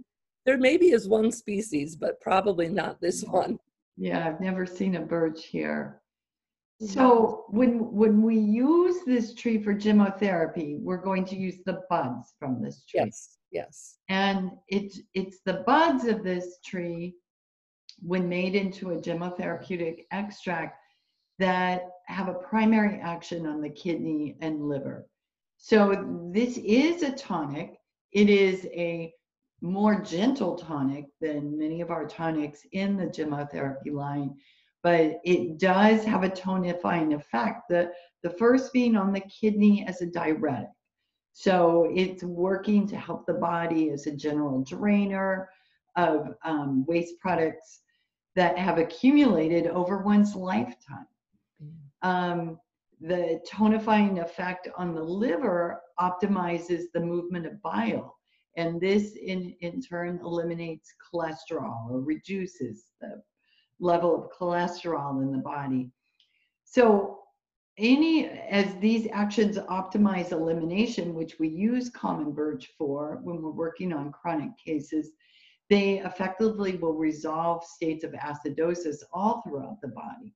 There 0.47 0.59
maybe 0.59 0.87
is 0.87 1.07
one 1.07 1.31
species, 1.31 1.95
but 1.95 2.21
probably 2.21 2.69
not 2.69 3.00
this 3.00 3.23
one. 3.23 3.61
Yeah, 3.97 4.26
I've 4.26 4.40
never 4.40 4.67
seen 4.67 4.97
a 4.97 5.00
birch 5.00 5.45
here. 5.45 6.00
So 6.80 7.44
when 7.49 7.92
when 7.92 8.23
we 8.23 8.38
use 8.38 9.04
this 9.04 9.35
tree 9.35 9.61
for 9.61 9.75
gemmotherapy, 9.75 10.80
we're 10.80 11.02
going 11.02 11.25
to 11.26 11.37
use 11.37 11.56
the 11.66 11.80
buds 11.90 12.35
from 12.38 12.62
this 12.62 12.85
tree. 12.85 13.00
Yes, 13.04 13.38
yes. 13.50 13.97
And 14.08 14.52
it's 14.68 15.00
it's 15.12 15.40
the 15.44 15.64
buds 15.66 16.04
of 16.04 16.23
this 16.23 16.58
tree, 16.64 17.16
when 18.00 18.28
made 18.28 18.54
into 18.54 18.92
a 18.92 18.97
gemmotherapeutic 18.97 20.04
extract, 20.12 20.80
that 21.40 21.88
have 22.06 22.28
a 22.28 22.35
primary 22.35 23.00
action 23.00 23.47
on 23.47 23.61
the 23.61 23.70
kidney 23.70 24.37
and 24.40 24.68
liver. 24.68 25.08
So 25.56 26.30
this 26.32 26.58
is 26.58 27.02
a 27.02 27.11
tonic. 27.11 27.76
It 28.12 28.30
is 28.30 28.66
a 28.66 29.12
more 29.61 30.00
gentle 30.00 30.56
tonic 30.56 31.06
than 31.20 31.58
many 31.58 31.80
of 31.80 31.90
our 31.90 32.06
tonics 32.06 32.61
in 32.70 32.97
the 32.97 33.06
gemmotherapy 33.06 33.92
line 33.92 34.37
but 34.82 35.18
it 35.25 35.58
does 35.58 36.04
have 36.04 36.25
a 36.25 36.30
tonifying 36.30 37.14
effect. 37.14 37.62
The, 37.68 37.90
the 38.23 38.30
first 38.30 38.73
being 38.73 38.97
on 38.97 39.12
the 39.12 39.20
kidney 39.20 39.85
as 39.87 40.02
a 40.02 40.06
diuretic. 40.06 40.68
So 41.32 41.90
it's 41.94 42.23
working 42.23 42.87
to 42.88 42.97
help 42.97 43.26
the 43.26 43.35
body 43.35 43.90
as 43.90 44.06
a 44.06 44.16
general 44.16 44.62
drainer 44.62 45.49
of 45.97 46.35
um, 46.44 46.85
waste 46.87 47.18
products 47.20 47.80
that 48.35 48.58
have 48.58 48.78
accumulated 48.78 49.66
over 49.66 49.99
one's 49.99 50.35
lifetime. 50.35 51.06
Um, 52.02 52.58
the 53.00 53.40
tonifying 53.49 54.20
effect 54.20 54.68
on 54.76 54.94
the 54.94 55.02
liver 55.02 55.80
optimizes 56.00 56.85
the 56.92 57.00
movement 57.00 57.47
of 57.47 57.61
bile. 57.62 58.16
And 58.56 58.80
this 58.80 59.14
in, 59.14 59.54
in 59.61 59.80
turn 59.80 60.18
eliminates 60.23 60.92
cholesterol 61.12 61.90
or 61.90 62.00
reduces 62.00 62.87
the 63.00 63.23
level 63.80 64.14
of 64.14 64.30
cholesterol 64.30 65.23
in 65.23 65.32
the 65.32 65.38
body. 65.38 65.90
So 66.64 67.18
any 67.78 68.26
as 68.26 68.75
these 68.80 69.08
actions 69.12 69.56
optimize 69.56 70.32
elimination, 70.32 71.14
which 71.14 71.38
we 71.38 71.49
use 71.49 71.90
common 71.90 72.32
birch 72.32 72.70
for 72.76 73.20
when 73.23 73.40
we're 73.40 73.50
working 73.50 73.92
on 73.92 74.12
chronic 74.12 74.50
cases, 74.58 75.12
they 75.70 75.99
effectively 76.00 76.76
will 76.76 76.94
resolve 76.94 77.64
states 77.64 78.04
of 78.04 78.12
acidosis 78.12 78.97
all 79.12 79.42
throughout 79.42 79.80
the 79.80 79.88
body. 79.88 80.35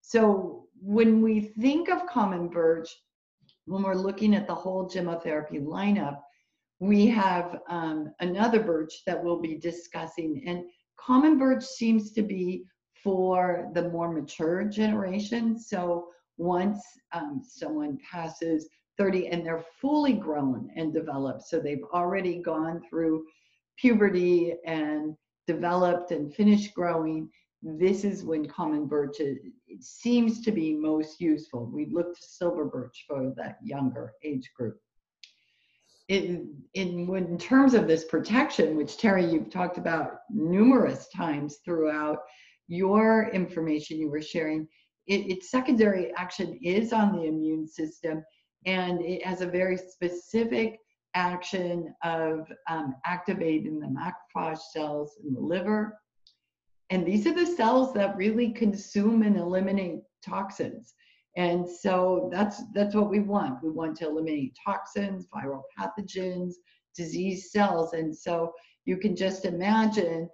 So 0.00 0.66
when 0.80 1.22
we 1.22 1.40
think 1.40 1.88
of 1.88 2.06
common 2.06 2.48
birch, 2.48 2.88
when 3.66 3.82
we're 3.82 3.94
looking 3.94 4.34
at 4.34 4.46
the 4.46 4.54
whole 4.54 4.88
gemmotherapy 4.88 5.64
lineup, 5.64 6.20
we 6.80 7.06
have 7.06 7.60
um, 7.68 8.12
another 8.20 8.60
birch 8.60 9.02
that 9.06 9.22
we'll 9.22 9.40
be 9.40 9.56
discussing. 9.56 10.42
And 10.46 10.64
common 10.98 11.38
birch 11.38 11.64
seems 11.64 12.12
to 12.12 12.22
be 12.22 12.66
for 13.04 13.70
the 13.74 13.90
more 13.90 14.10
mature 14.10 14.64
generation. 14.64 15.58
So 15.58 16.08
once 16.38 16.82
um, 17.12 17.42
someone 17.46 17.98
passes 18.10 18.68
30 18.96 19.28
and 19.28 19.44
they're 19.44 19.64
fully 19.80 20.14
grown 20.14 20.70
and 20.74 20.92
developed, 20.92 21.42
so 21.42 21.60
they've 21.60 21.84
already 21.92 22.38
gone 22.38 22.80
through 22.88 23.26
puberty 23.76 24.54
and 24.64 25.14
developed 25.46 26.10
and 26.12 26.34
finished 26.34 26.74
growing, 26.74 27.28
this 27.62 28.04
is 28.04 28.24
when 28.24 28.46
common 28.46 28.86
birch 28.86 29.20
is, 29.20 29.38
seems 29.80 30.40
to 30.42 30.52
be 30.52 30.74
most 30.74 31.20
useful. 31.20 31.66
We 31.66 31.86
look 31.86 32.14
to 32.14 32.22
silver 32.22 32.64
birch 32.64 33.04
for 33.06 33.32
that 33.36 33.58
younger 33.62 34.12
age 34.22 34.50
group. 34.56 34.78
In, 36.08 36.54
in, 36.74 37.14
in 37.16 37.38
terms 37.38 37.72
of 37.72 37.86
this 37.86 38.04
protection, 38.04 38.76
which 38.76 38.98
Terry, 38.98 39.24
you've 39.24 39.50
talked 39.50 39.78
about 39.78 40.18
numerous 40.30 41.08
times 41.08 41.58
throughout 41.64 42.18
your 42.68 43.30
information 43.30 43.98
you 43.98 44.10
were 44.10 44.22
sharing, 44.22 44.68
it, 45.06 45.30
its 45.30 45.50
secondary 45.50 46.14
action 46.16 46.58
is 46.62 46.92
on 46.92 47.12
the 47.12 47.24
immune 47.24 47.66
system 47.66 48.24
and 48.66 49.00
it 49.02 49.24
has 49.24 49.40
a 49.40 49.46
very 49.46 49.76
specific 49.76 50.78
action 51.14 51.94
of 52.02 52.46
um, 52.68 52.94
activating 53.04 53.78
the 53.78 53.86
macrophage 53.86 54.58
cells 54.72 55.18
in 55.24 55.34
the 55.34 55.40
liver. 55.40 55.98
And 56.90 57.06
these 57.06 57.26
are 57.26 57.34
the 57.34 57.46
cells 57.46 57.92
that 57.94 58.16
really 58.16 58.50
consume 58.50 59.22
and 59.22 59.36
eliminate 59.36 60.00
toxins. 60.24 60.94
And 61.36 61.68
so 61.68 62.28
that's 62.32 62.62
that's 62.74 62.94
what 62.94 63.10
we 63.10 63.20
want. 63.20 63.62
We 63.62 63.70
want 63.70 63.96
to 63.98 64.08
eliminate 64.08 64.56
toxins, 64.64 65.26
viral 65.34 65.62
pathogens, 65.78 66.54
disease 66.96 67.50
cells. 67.50 67.92
And 67.92 68.16
so 68.16 68.52
you 68.84 68.96
can 68.96 69.16
just 69.16 69.44
imagine 69.44 70.28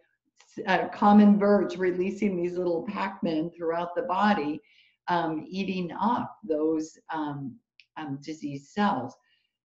uh, 0.66 0.88
common 0.88 1.38
birch 1.38 1.76
releasing 1.76 2.36
these 2.36 2.56
little 2.56 2.84
Pac-Men 2.86 3.50
throughout 3.50 3.94
the 3.94 4.02
body, 4.02 4.60
um, 5.08 5.46
eating 5.48 5.90
up 6.00 6.36
those 6.42 6.98
um, 7.12 7.56
um, 7.96 8.18
disease 8.22 8.70
cells. 8.72 9.14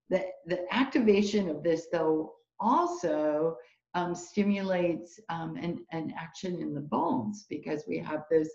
The, 0.09 0.25
the 0.45 0.65
activation 0.71 1.49
of 1.49 1.63
this, 1.63 1.87
though, 1.91 2.33
also 2.59 3.57
um, 3.95 4.13
stimulates 4.13 5.19
um, 5.29 5.55
an, 5.55 5.83
an 5.91 6.13
action 6.17 6.61
in 6.61 6.73
the 6.73 6.81
bones 6.81 7.45
because 7.49 7.83
we 7.87 7.97
have 7.99 8.23
this 8.29 8.49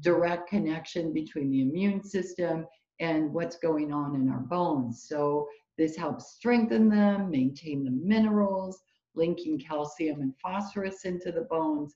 direct 0.00 0.48
connection 0.48 1.12
between 1.12 1.50
the 1.50 1.62
immune 1.62 2.02
system 2.02 2.66
and 3.00 3.32
what's 3.32 3.56
going 3.56 3.92
on 3.92 4.14
in 4.14 4.28
our 4.28 4.40
bones. 4.40 5.04
So 5.08 5.48
this 5.76 5.96
helps 5.96 6.32
strengthen 6.32 6.88
them, 6.88 7.30
maintain 7.30 7.84
the 7.84 7.90
minerals, 7.90 8.80
linking 9.14 9.58
calcium 9.58 10.20
and 10.20 10.34
phosphorus 10.42 11.04
into 11.04 11.32
the 11.32 11.42
bones, 11.42 11.94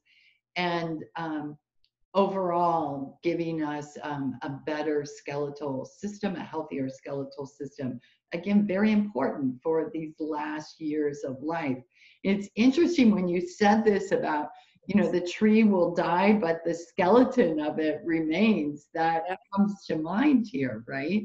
and 0.56 1.04
um, 1.16 1.56
overall 2.14 3.18
giving 3.22 3.62
us 3.62 3.96
um, 4.02 4.38
a 4.42 4.48
better 4.48 5.04
skeletal 5.04 5.84
system, 5.84 6.36
a 6.36 6.42
healthier 6.42 6.88
skeletal 6.88 7.46
system. 7.46 8.00
Again, 8.32 8.66
very 8.66 8.92
important 8.92 9.62
for 9.62 9.90
these 9.92 10.14
last 10.18 10.80
years 10.80 11.20
of 11.24 11.42
life. 11.42 11.78
It's 12.24 12.48
interesting 12.56 13.14
when 13.14 13.28
you 13.28 13.40
said 13.40 13.84
this 13.84 14.12
about, 14.12 14.48
you 14.86 15.00
know, 15.00 15.10
the 15.10 15.20
tree 15.20 15.64
will 15.64 15.94
die, 15.94 16.32
but 16.32 16.64
the 16.64 16.74
skeleton 16.74 17.60
of 17.60 17.78
it 17.78 18.00
remains. 18.04 18.88
That 18.94 19.22
comes 19.54 19.84
to 19.86 19.96
mind 19.96 20.46
here, 20.50 20.84
right? 20.88 21.24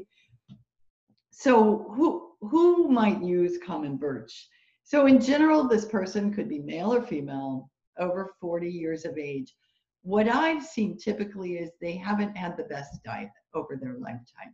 So 1.31 1.87
who 1.95 2.31
who 2.41 2.89
might 2.89 3.23
use 3.23 3.57
common 3.65 3.97
birch? 3.97 4.47
So 4.93 5.07
in 5.07 5.19
general, 5.19 5.67
this 5.67 5.85
person 5.85 6.31
could 6.31 6.47
be 6.47 6.59
male 6.59 6.93
or 6.93 7.01
female, 7.01 7.71
over 7.97 8.35
40 8.39 8.69
years 8.69 9.05
of 9.05 9.17
age. 9.17 9.55
What 10.03 10.29
I've 10.29 10.63
seen 10.63 10.99
typically 10.99 11.57
is 11.57 11.71
they 11.81 11.95
haven't 11.95 12.37
had 12.37 12.55
the 12.55 12.65
best 12.65 13.01
diet 13.03 13.31
over 13.55 13.75
their 13.75 13.97
lifetime. 13.97 14.53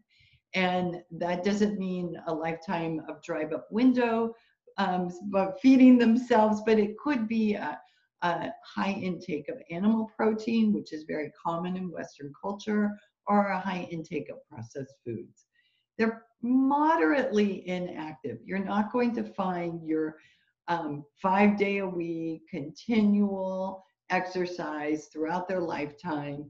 And 0.56 1.04
that 1.12 1.44
doesn't 1.44 1.78
mean 1.78 2.16
a 2.28 2.34
lifetime 2.34 3.02
of 3.10 3.22
drive 3.22 3.52
up 3.52 3.68
window, 3.70 4.34
um, 4.78 5.12
but 5.24 5.60
feeding 5.62 5.98
themselves, 5.98 6.62
but 6.66 6.80
it 6.80 6.98
could 6.98 7.28
be 7.28 7.56
a, 7.56 7.78
a 8.22 8.50
high 8.64 8.94
intake 8.94 9.50
of 9.50 9.62
animal 9.70 10.10
protein, 10.16 10.72
which 10.72 10.94
is 10.94 11.04
very 11.04 11.34
common 11.46 11.76
in 11.76 11.92
Western 11.92 12.32
culture, 12.42 12.98
or 13.28 13.48
a 13.48 13.60
high 13.60 13.90
intake 13.92 14.30
of 14.30 14.38
processed 14.50 14.96
foods. 15.04 15.48
They're 16.00 16.26
moderately 16.42 17.68
inactive. 17.68 18.40
You're 18.46 18.64
not 18.64 18.92
going 18.92 19.14
to 19.16 19.24
find 19.24 19.86
your 19.86 20.16
um, 20.70 21.04
five 21.22 21.58
day 21.58 21.80
a 21.80 21.88
week, 21.88 22.44
continual 22.50 23.84
exercise 24.10 25.10
throughout 25.12 25.48
their 25.48 25.60
lifetime 25.60 26.50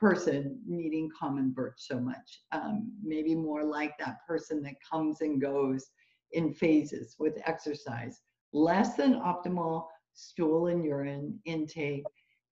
person 0.00 0.58
needing 0.66 1.10
common 1.18 1.50
birch 1.50 1.74
so 1.76 2.00
much. 2.00 2.40
Um, 2.52 2.90
maybe 3.02 3.34
more 3.34 3.64
like 3.64 3.98
that 3.98 4.26
person 4.26 4.62
that 4.62 4.74
comes 4.88 5.20
and 5.20 5.40
goes 5.40 5.90
in 6.32 6.54
phases 6.54 7.16
with 7.18 7.34
exercise. 7.46 8.22
Less 8.52 8.94
than 8.94 9.20
optimal 9.20 9.86
stool 10.14 10.68
and 10.68 10.84
urine 10.84 11.38
intake 11.44 12.04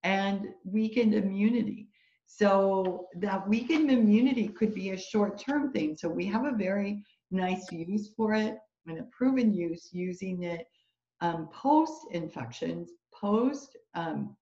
and 0.03 0.49
weakened 0.65 1.15
immunity. 1.15 1.89
So 2.27 3.07
that 3.17 3.49
weakened 3.49 3.91
immunity 3.91 4.49
could 4.49 4.75
be 4.75 4.91
a 4.91 4.99
short-term 4.99 5.73
thing. 5.73 5.97
So 5.97 6.09
we 6.09 6.27
have 6.27 6.45
a 6.45 6.57
very 6.57 7.03
nice 7.31 7.71
use 7.73 8.11
for 8.17 8.35
it 8.35 8.59
and 8.87 8.99
a 8.99 9.05
proven 9.05 9.53
use 9.53 9.89
using 9.93 10.43
it 10.43 10.67
um, 11.21 11.49
post 11.53 12.07
infections, 12.11 12.91
post 13.15 13.77
um, 13.95 14.37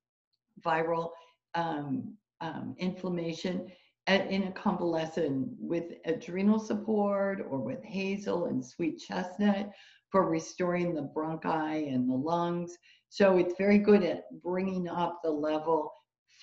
viral 0.65 1.11
um, 1.55 2.15
um, 2.41 2.75
inflammation 2.79 3.71
in 4.07 4.45
a 4.45 4.53
convalescent 4.53 5.49
with 5.59 5.85
adrenal 6.05 6.59
support 6.59 7.47
or 7.49 7.59
with 7.59 7.83
hazel 7.83 8.47
and 8.47 8.65
sweet 8.65 8.99
chestnut 8.99 9.71
for 10.11 10.29
restoring 10.29 10.95
the 10.95 11.11
bronchi 11.17 11.95
and 11.95 12.09
the 12.09 12.15
lungs. 12.15 12.77
So 13.09 13.39
it's 13.39 13.55
very 13.57 13.79
good 13.79 14.03
at 14.03 14.25
bringing 14.43 14.89
up 14.89 15.21
the 15.23 15.31
level 15.31 15.91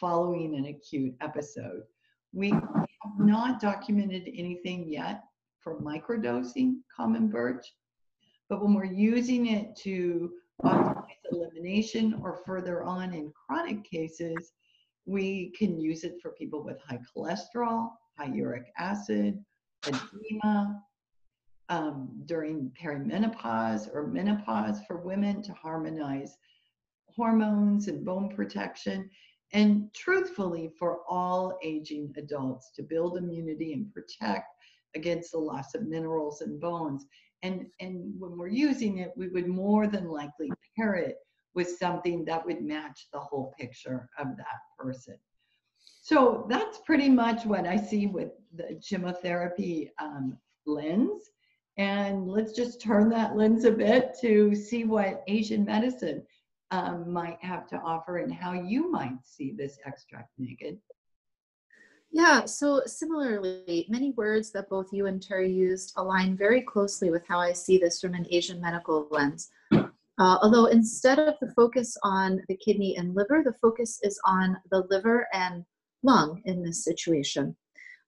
following 0.01 0.55
an 0.55 0.65
acute 0.65 1.13
episode. 1.21 1.83
We 2.33 2.49
have 2.49 3.19
not 3.19 3.61
documented 3.61 4.23
anything 4.35 4.89
yet 4.89 5.23
for 5.59 5.79
microdosing 5.79 6.77
common 6.93 7.27
birch, 7.27 7.65
but 8.49 8.63
when 8.63 8.73
we're 8.73 8.85
using 8.85 9.45
it 9.45 9.75
to 9.77 10.31
optimize 10.63 11.05
elimination 11.31 12.19
or 12.23 12.41
further 12.45 12.83
on 12.83 13.13
in 13.13 13.31
chronic 13.31 13.83
cases, 13.83 14.53
we 15.05 15.51
can 15.51 15.79
use 15.79 16.03
it 16.03 16.15
for 16.21 16.31
people 16.31 16.63
with 16.63 16.79
high 16.81 16.99
cholesterol, 17.15 17.91
high 18.17 18.33
uric 18.33 18.71
acid, 18.77 19.39
edema, 19.87 20.81
um, 21.69 22.09
during 22.25 22.71
perimenopause 22.81 23.87
or 23.93 24.07
menopause 24.07 24.81
for 24.87 24.97
women 24.97 25.41
to 25.43 25.53
harmonize 25.53 26.37
hormones 27.15 27.87
and 27.87 28.03
bone 28.03 28.33
protection. 28.35 29.09
And 29.53 29.93
truthfully, 29.93 30.71
for 30.79 30.99
all 31.09 31.57
aging 31.61 32.13
adults 32.17 32.71
to 32.75 32.83
build 32.83 33.17
immunity 33.17 33.73
and 33.73 33.93
protect 33.93 34.47
against 34.95 35.31
the 35.31 35.39
loss 35.39 35.75
of 35.75 35.87
minerals 35.87 36.41
and 36.41 36.59
bones. 36.59 37.05
And, 37.43 37.65
and 37.79 38.13
when 38.19 38.37
we're 38.37 38.47
using 38.47 38.99
it, 38.99 39.11
we 39.15 39.27
would 39.27 39.47
more 39.47 39.87
than 39.87 40.07
likely 40.07 40.51
pair 40.77 40.95
it 40.95 41.17
with 41.53 41.77
something 41.77 42.23
that 42.25 42.45
would 42.45 42.61
match 42.61 43.07
the 43.11 43.19
whole 43.19 43.53
picture 43.59 44.09
of 44.17 44.37
that 44.37 44.59
person. 44.77 45.17
So 46.01 46.45
that's 46.49 46.79
pretty 46.85 47.09
much 47.09 47.45
what 47.45 47.67
I 47.67 47.77
see 47.77 48.07
with 48.07 48.31
the 48.55 48.79
gemmotherapy 48.81 49.89
um, 49.99 50.37
lens. 50.65 51.29
And 51.77 52.27
let's 52.27 52.53
just 52.53 52.81
turn 52.81 53.09
that 53.09 53.35
lens 53.35 53.65
a 53.65 53.71
bit 53.71 54.15
to 54.21 54.55
see 54.55 54.83
what 54.83 55.23
Asian 55.27 55.65
medicine 55.65 56.23
um, 56.71 57.11
might 57.11 57.37
have 57.41 57.67
to 57.67 57.77
offer 57.77 58.17
and 58.17 58.33
how 58.33 58.53
you 58.53 58.89
might 58.91 59.17
see 59.23 59.53
this 59.55 59.77
extract 59.85 60.29
naked. 60.37 60.77
Yeah, 62.13 62.43
so 62.43 62.81
similarly, 62.85 63.85
many 63.89 64.11
words 64.11 64.51
that 64.51 64.69
both 64.69 64.91
you 64.91 65.05
and 65.05 65.21
Terry 65.21 65.51
used 65.51 65.93
align 65.95 66.35
very 66.35 66.61
closely 66.61 67.09
with 67.09 67.25
how 67.25 67.39
I 67.39 67.53
see 67.53 67.77
this 67.77 68.01
from 68.01 68.13
an 68.15 68.27
Asian 68.29 68.59
medical 68.59 69.07
lens. 69.11 69.49
Uh, 69.71 70.37
although 70.41 70.65
instead 70.65 71.19
of 71.19 71.35
the 71.39 71.53
focus 71.55 71.95
on 72.03 72.41
the 72.49 72.57
kidney 72.57 72.97
and 72.97 73.15
liver, 73.15 73.41
the 73.43 73.55
focus 73.61 73.97
is 74.03 74.19
on 74.25 74.57
the 74.71 74.85
liver 74.89 75.25
and 75.33 75.63
lung 76.03 76.41
in 76.45 76.61
this 76.61 76.83
situation. 76.83 77.55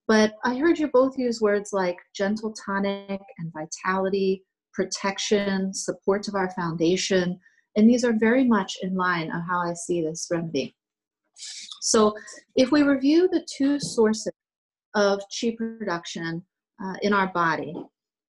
But 0.08 0.34
I 0.43 0.58
heard 0.58 0.79
you 0.79 0.89
both 0.89 1.17
use 1.17 1.39
words 1.39 1.72
like 1.72 1.98
gentle 2.13 2.53
tonic 2.53 3.22
and 3.38 3.53
vitality, 3.53 4.43
protection, 4.74 5.74
support 5.74 6.27
of 6.27 6.36
our 6.36 6.51
foundation, 6.51 7.39
and 7.75 7.89
these 7.89 8.03
are 8.03 8.13
very 8.13 8.44
much 8.44 8.77
in 8.82 8.96
line 8.96 9.32
of 9.32 9.42
how 9.50 9.60
I 9.60 9.74
see 9.74 10.01
this 10.01 10.27
remedy. 10.32 10.75
So 11.82 12.15
if 12.56 12.72
we 12.72 12.84
review 12.84 13.27
the 13.27 13.46
two 13.58 13.80
sources 13.80 14.32
of 14.96 15.22
qi 15.30 15.58
production 15.58 16.44
uh, 16.84 16.94
in 17.01 17.13
our 17.13 17.27
body, 17.34 17.74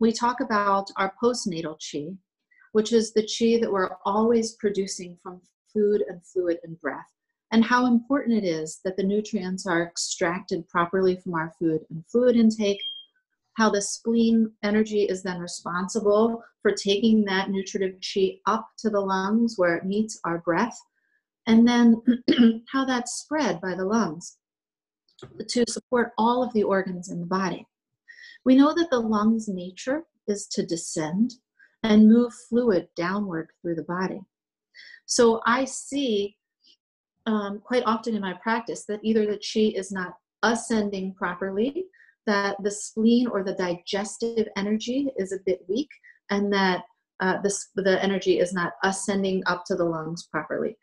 we 0.01 0.13
talk 0.13 0.41
about 0.41 0.91
our 0.97 1.13
postnatal 1.23 1.79
qi, 1.79 2.17
which 2.73 2.93
is 2.93 3.13
the 3.13 3.23
qi 3.23 3.61
that 3.61 3.71
we're 3.71 3.91
always 4.05 4.53
producing 4.57 5.17
from 5.23 5.41
food 5.73 6.03
and 6.09 6.25
fluid 6.27 6.59
and 6.65 6.81
breath, 6.81 7.13
and 7.53 7.65
how 7.65 7.87
important 7.87 8.43
it 8.43 8.47
is 8.47 8.81
that 8.85 8.97
the 8.97 9.03
nutrients 9.03 9.67
are 9.67 9.83
extracted 9.83 10.67
properly 10.69 11.17
from 11.17 11.35
our 11.35 11.53
food 11.59 11.81
and 11.91 12.05
fluid 12.11 12.37
intake, 12.37 12.83
how 13.57 13.71
the 13.71 13.83
spleen 13.83 14.51
energy 14.63 15.03
is 15.03 15.23
then 15.23 15.41
responsible 15.41 16.43
for 16.63 16.73
taking 16.73 17.25
that 17.25 17.51
nutritive 17.51 17.95
chi 18.01 18.39
up 18.47 18.69
to 18.79 18.91
the 18.91 19.01
lungs 19.01 19.55
where 19.57 19.77
it 19.77 19.85
meets 19.85 20.19
our 20.25 20.39
breath, 20.39 20.79
and 21.47 21.67
then 21.67 22.03
how 22.73 22.85
that's 22.85 23.21
spread 23.21 23.61
by 23.61 23.75
the 23.75 23.85
lungs 23.85 24.39
to 25.49 25.65
support 25.69 26.13
all 26.19 26.43
of 26.43 26.53
the 26.53 26.63
organs 26.63 27.11
in 27.11 27.21
the 27.21 27.27
body. 27.27 27.67
We 28.45 28.57
know 28.57 28.75
that 28.75 28.91
the 28.91 29.01
lungs' 29.01 29.49
nature 29.49 30.05
is 30.27 30.47
to 30.49 30.67
descend 30.67 31.35
and 31.83 32.09
move 32.09 32.33
fluid 32.49 32.89
downward 32.97 33.49
through 33.61 33.77
the 33.77 33.83
body. 33.83 34.21
So 35.07 35.41
I 35.47 35.65
see 35.65 36.37
um, 37.27 37.61
quite 37.65 37.85
often 37.87 38.15
in 38.15 38.23
my 38.23 38.35
practice 38.35 38.85
that 38.87 39.01
either 39.03 39.27
the 39.27 39.39
chi 39.39 39.77
is 39.79 39.93
not 39.93 40.17
ascending 40.43 41.15
properly, 41.15 41.87
that 42.27 42.57
the 42.63 42.71
spleen 42.71 43.27
or 43.27 43.43
the 43.43 43.55
digestive 43.55 44.49
energy 44.57 45.13
is 45.17 45.33
a 45.33 45.43
bit 45.47 45.61
weak, 45.69 45.91
and 46.31 46.53
that 46.53 46.85
uh, 47.21 47.39
the 47.77 47.99
energy 48.03 48.39
is 48.39 48.53
not 48.53 48.73
ascending 48.83 49.43
up 49.47 49.65
to 49.67 49.75
the 49.75 49.85
lungs 49.85 50.27
properly. 50.31 50.77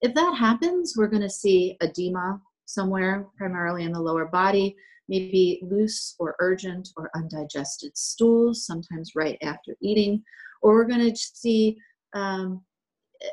If 0.00 0.14
that 0.14 0.36
happens, 0.36 0.94
we're 0.96 1.08
going 1.08 1.22
to 1.22 1.30
see 1.30 1.76
edema 1.80 2.40
somewhere, 2.66 3.26
primarily 3.36 3.84
in 3.84 3.92
the 3.92 4.00
lower 4.00 4.26
body, 4.26 4.76
maybe 5.08 5.60
loose 5.62 6.14
or 6.18 6.36
urgent 6.38 6.88
or 6.96 7.10
undigested 7.14 7.96
stools, 7.96 8.66
sometimes 8.66 9.12
right 9.14 9.38
after 9.42 9.76
eating, 9.80 10.22
or 10.62 10.74
we're 10.74 10.84
going 10.84 11.12
to 11.12 11.16
see 11.16 11.76
um, 12.14 12.62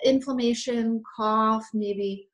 inflammation, 0.04 1.02
cough, 1.16 1.66
maybe 1.74 2.30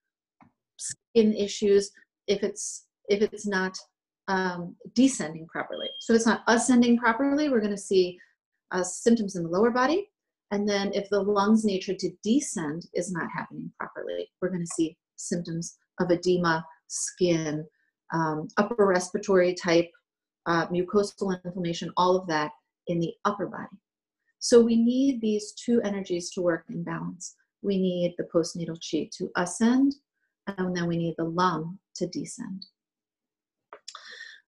skin 0.77 1.33
issues 1.33 1.91
if 2.27 2.43
it's 2.43 2.85
if 3.07 3.21
it's 3.21 3.45
not 3.45 3.77
um, 4.27 4.75
descending 4.93 5.47
properly. 5.47 5.89
So 5.99 6.13
it's 6.13 6.25
not 6.25 6.43
ascending 6.47 6.97
properly. 6.97 7.49
We're 7.49 7.59
going 7.59 7.71
to 7.71 7.77
see 7.77 8.17
uh, 8.71 8.83
symptoms 8.83 9.35
in 9.35 9.43
the 9.43 9.49
lower 9.49 9.71
body, 9.71 10.09
and 10.51 10.67
then 10.67 10.91
if 10.93 11.09
the 11.09 11.21
lungs' 11.21 11.65
nature 11.65 11.93
to 11.93 12.11
descend 12.23 12.87
is 12.93 13.11
not 13.11 13.27
happening 13.35 13.71
properly, 13.79 14.29
we're 14.41 14.49
going 14.49 14.65
to 14.65 14.73
see 14.75 14.97
symptoms 15.15 15.77
of 15.99 16.11
edema, 16.11 16.65
skin, 16.87 17.65
um, 18.13 18.47
upper 18.57 18.85
respiratory 18.85 19.53
type, 19.53 19.89
uh, 20.45 20.67
mucosal 20.67 21.43
inflammation, 21.43 21.91
all 21.97 22.15
of 22.15 22.27
that 22.27 22.51
in 22.87 22.99
the 22.99 23.13
upper 23.25 23.47
body. 23.47 23.77
So 24.39 24.61
we 24.61 24.75
need 24.75 25.21
these 25.21 25.53
two 25.53 25.81
energies 25.81 26.29
to 26.31 26.41
work 26.41 26.65
in 26.69 26.83
balance. 26.83 27.35
We 27.63 27.77
need 27.77 28.13
the 28.17 28.25
postnatal 28.25 28.79
chi 28.79 29.09
to 29.17 29.31
ascend, 29.35 29.95
and 30.45 30.75
then 30.75 30.87
we 30.87 30.97
need 30.97 31.15
the 31.17 31.25
lung 31.25 31.79
to 31.95 32.07
descend. 32.07 32.65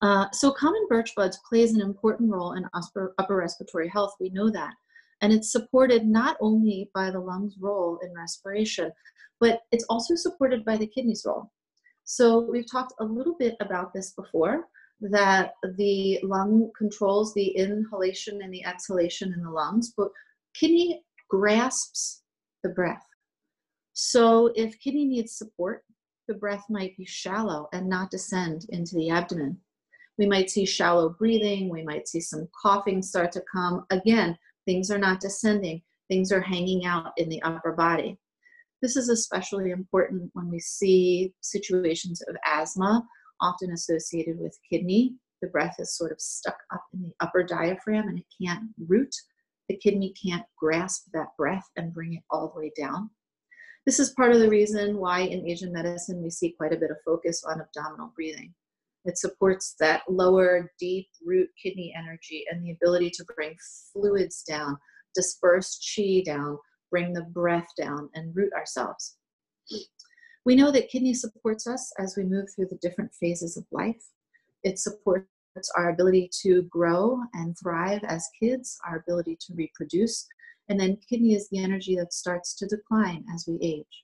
Uh, 0.01 0.27
so 0.31 0.51
common 0.51 0.85
birch 0.89 1.13
buds 1.15 1.39
plays 1.47 1.73
an 1.73 1.81
important 1.81 2.31
role 2.31 2.53
in 2.53 2.65
upper, 2.73 3.13
upper 3.17 3.35
respiratory 3.35 3.89
health. 3.89 4.13
We 4.19 4.29
know 4.29 4.49
that. 4.51 4.73
And 5.21 5.33
it's 5.33 5.51
supported 5.51 6.05
not 6.05 6.37
only 6.39 6.91
by 6.93 7.09
the 7.09 7.19
lungs' 7.19 7.55
role 7.59 7.99
in 8.03 8.13
respiration, 8.13 8.91
but 9.39 9.61
it's 9.71 9.85
also 9.89 10.15
supported 10.15 10.63
by 10.63 10.77
the 10.77 10.87
kidneys' 10.87 11.23
role. 11.25 11.51
So 12.03 12.39
we've 12.39 12.71
talked 12.71 12.93
a 12.99 13.03
little 13.03 13.35
bit 13.37 13.55
about 13.59 13.93
this 13.93 14.11
before, 14.11 14.65
that 15.01 15.53
the 15.75 16.19
lung 16.23 16.71
controls 16.77 17.33
the 17.33 17.47
inhalation 17.49 18.41
and 18.41 18.53
the 18.53 18.65
exhalation 18.65 19.33
in 19.33 19.43
the 19.43 19.49
lungs, 19.49 19.93
but 19.95 20.09
kidney 20.53 21.03
grasps 21.29 22.23
the 22.63 22.69
breath. 22.69 23.05
So 23.93 24.51
if 24.55 24.79
kidney 24.79 25.05
needs 25.05 25.37
support, 25.37 25.83
the 26.27 26.33
breath 26.33 26.65
might 26.69 26.95
be 26.97 27.05
shallow 27.05 27.67
and 27.73 27.87
not 27.87 28.11
descend 28.11 28.65
into 28.69 28.95
the 28.95 29.09
abdomen. 29.09 29.59
We 30.17 30.25
might 30.25 30.49
see 30.49 30.65
shallow 30.65 31.09
breathing, 31.09 31.69
we 31.69 31.83
might 31.83 32.07
see 32.07 32.19
some 32.19 32.47
coughing 32.59 33.01
start 33.01 33.31
to 33.33 33.43
come. 33.51 33.85
Again, 33.91 34.37
things 34.65 34.89
are 34.89 34.97
not 34.97 35.19
descending, 35.19 35.81
things 36.09 36.31
are 36.31 36.41
hanging 36.41 36.85
out 36.85 37.11
in 37.17 37.29
the 37.29 37.41
upper 37.43 37.73
body. 37.73 38.17
This 38.81 38.95
is 38.95 39.09
especially 39.09 39.71
important 39.71 40.29
when 40.33 40.49
we 40.49 40.59
see 40.59 41.33
situations 41.41 42.21
of 42.27 42.35
asthma 42.45 43.03
often 43.41 43.71
associated 43.71 44.39
with 44.39 44.57
kidney. 44.69 45.15
The 45.41 45.47
breath 45.47 45.75
is 45.79 45.95
sort 45.95 46.11
of 46.11 46.19
stuck 46.19 46.57
up 46.73 46.83
in 46.93 47.01
the 47.01 47.13
upper 47.19 47.43
diaphragm 47.43 48.07
and 48.07 48.19
it 48.19 48.25
can't 48.43 48.69
root. 48.87 49.15
The 49.69 49.77
kidney 49.77 50.13
can't 50.23 50.45
grasp 50.57 51.07
that 51.13 51.35
breath 51.37 51.65
and 51.75 51.93
bring 51.93 52.13
it 52.13 52.23
all 52.29 52.49
the 52.49 52.59
way 52.59 52.71
down. 52.77 53.09
This 53.85 53.99
is 53.99 54.11
part 54.11 54.31
of 54.31 54.39
the 54.39 54.49
reason 54.49 54.97
why 54.97 55.21
in 55.21 55.47
Asian 55.47 55.71
medicine 55.71 56.21
we 56.21 56.29
see 56.29 56.55
quite 56.57 56.73
a 56.73 56.77
bit 56.77 56.91
of 56.91 56.97
focus 57.05 57.43
on 57.43 57.61
abdominal 57.61 58.11
breathing. 58.15 58.53
It 59.07 59.17
supports 59.17 59.75
that 59.79 60.03
lower, 60.09 60.69
deep 60.77 61.07
root 61.25 61.49
kidney 61.61 61.93
energy 61.97 62.43
and 62.51 62.61
the 62.61 62.71
ability 62.71 63.09
to 63.11 63.25
bring 63.35 63.55
fluids 63.93 64.43
down, 64.43 64.77
disperse 65.15 65.79
chi 65.95 66.21
down, 66.25 66.59
bring 66.91 67.13
the 67.13 67.23
breath 67.23 67.69
down, 67.77 68.09
and 68.15 68.35
root 68.35 68.51
ourselves. 68.53 69.15
We 70.45 70.55
know 70.55 70.71
that 70.71 70.89
kidney 70.89 71.13
supports 71.13 71.67
us 71.67 71.91
as 71.97 72.15
we 72.17 72.23
move 72.23 72.47
through 72.53 72.67
the 72.69 72.79
different 72.81 73.13
phases 73.13 73.55
of 73.55 73.65
life. 73.71 74.03
It 74.63 74.77
supports 74.77 75.27
our 75.77 75.89
ability 75.89 76.29
to 76.43 76.63
grow 76.63 77.21
and 77.33 77.57
thrive 77.57 78.03
as 78.03 78.29
kids, 78.37 78.77
our 78.85 78.97
ability 78.97 79.37
to 79.47 79.53
reproduce, 79.55 80.27
and 80.67 80.77
then 80.77 80.99
kidney 81.09 81.33
is 81.33 81.47
the 81.47 81.63
energy 81.63 81.95
that 81.95 82.13
starts 82.13 82.53
to 82.55 82.67
decline 82.67 83.23
as 83.33 83.45
we 83.47 83.57
age. 83.61 84.03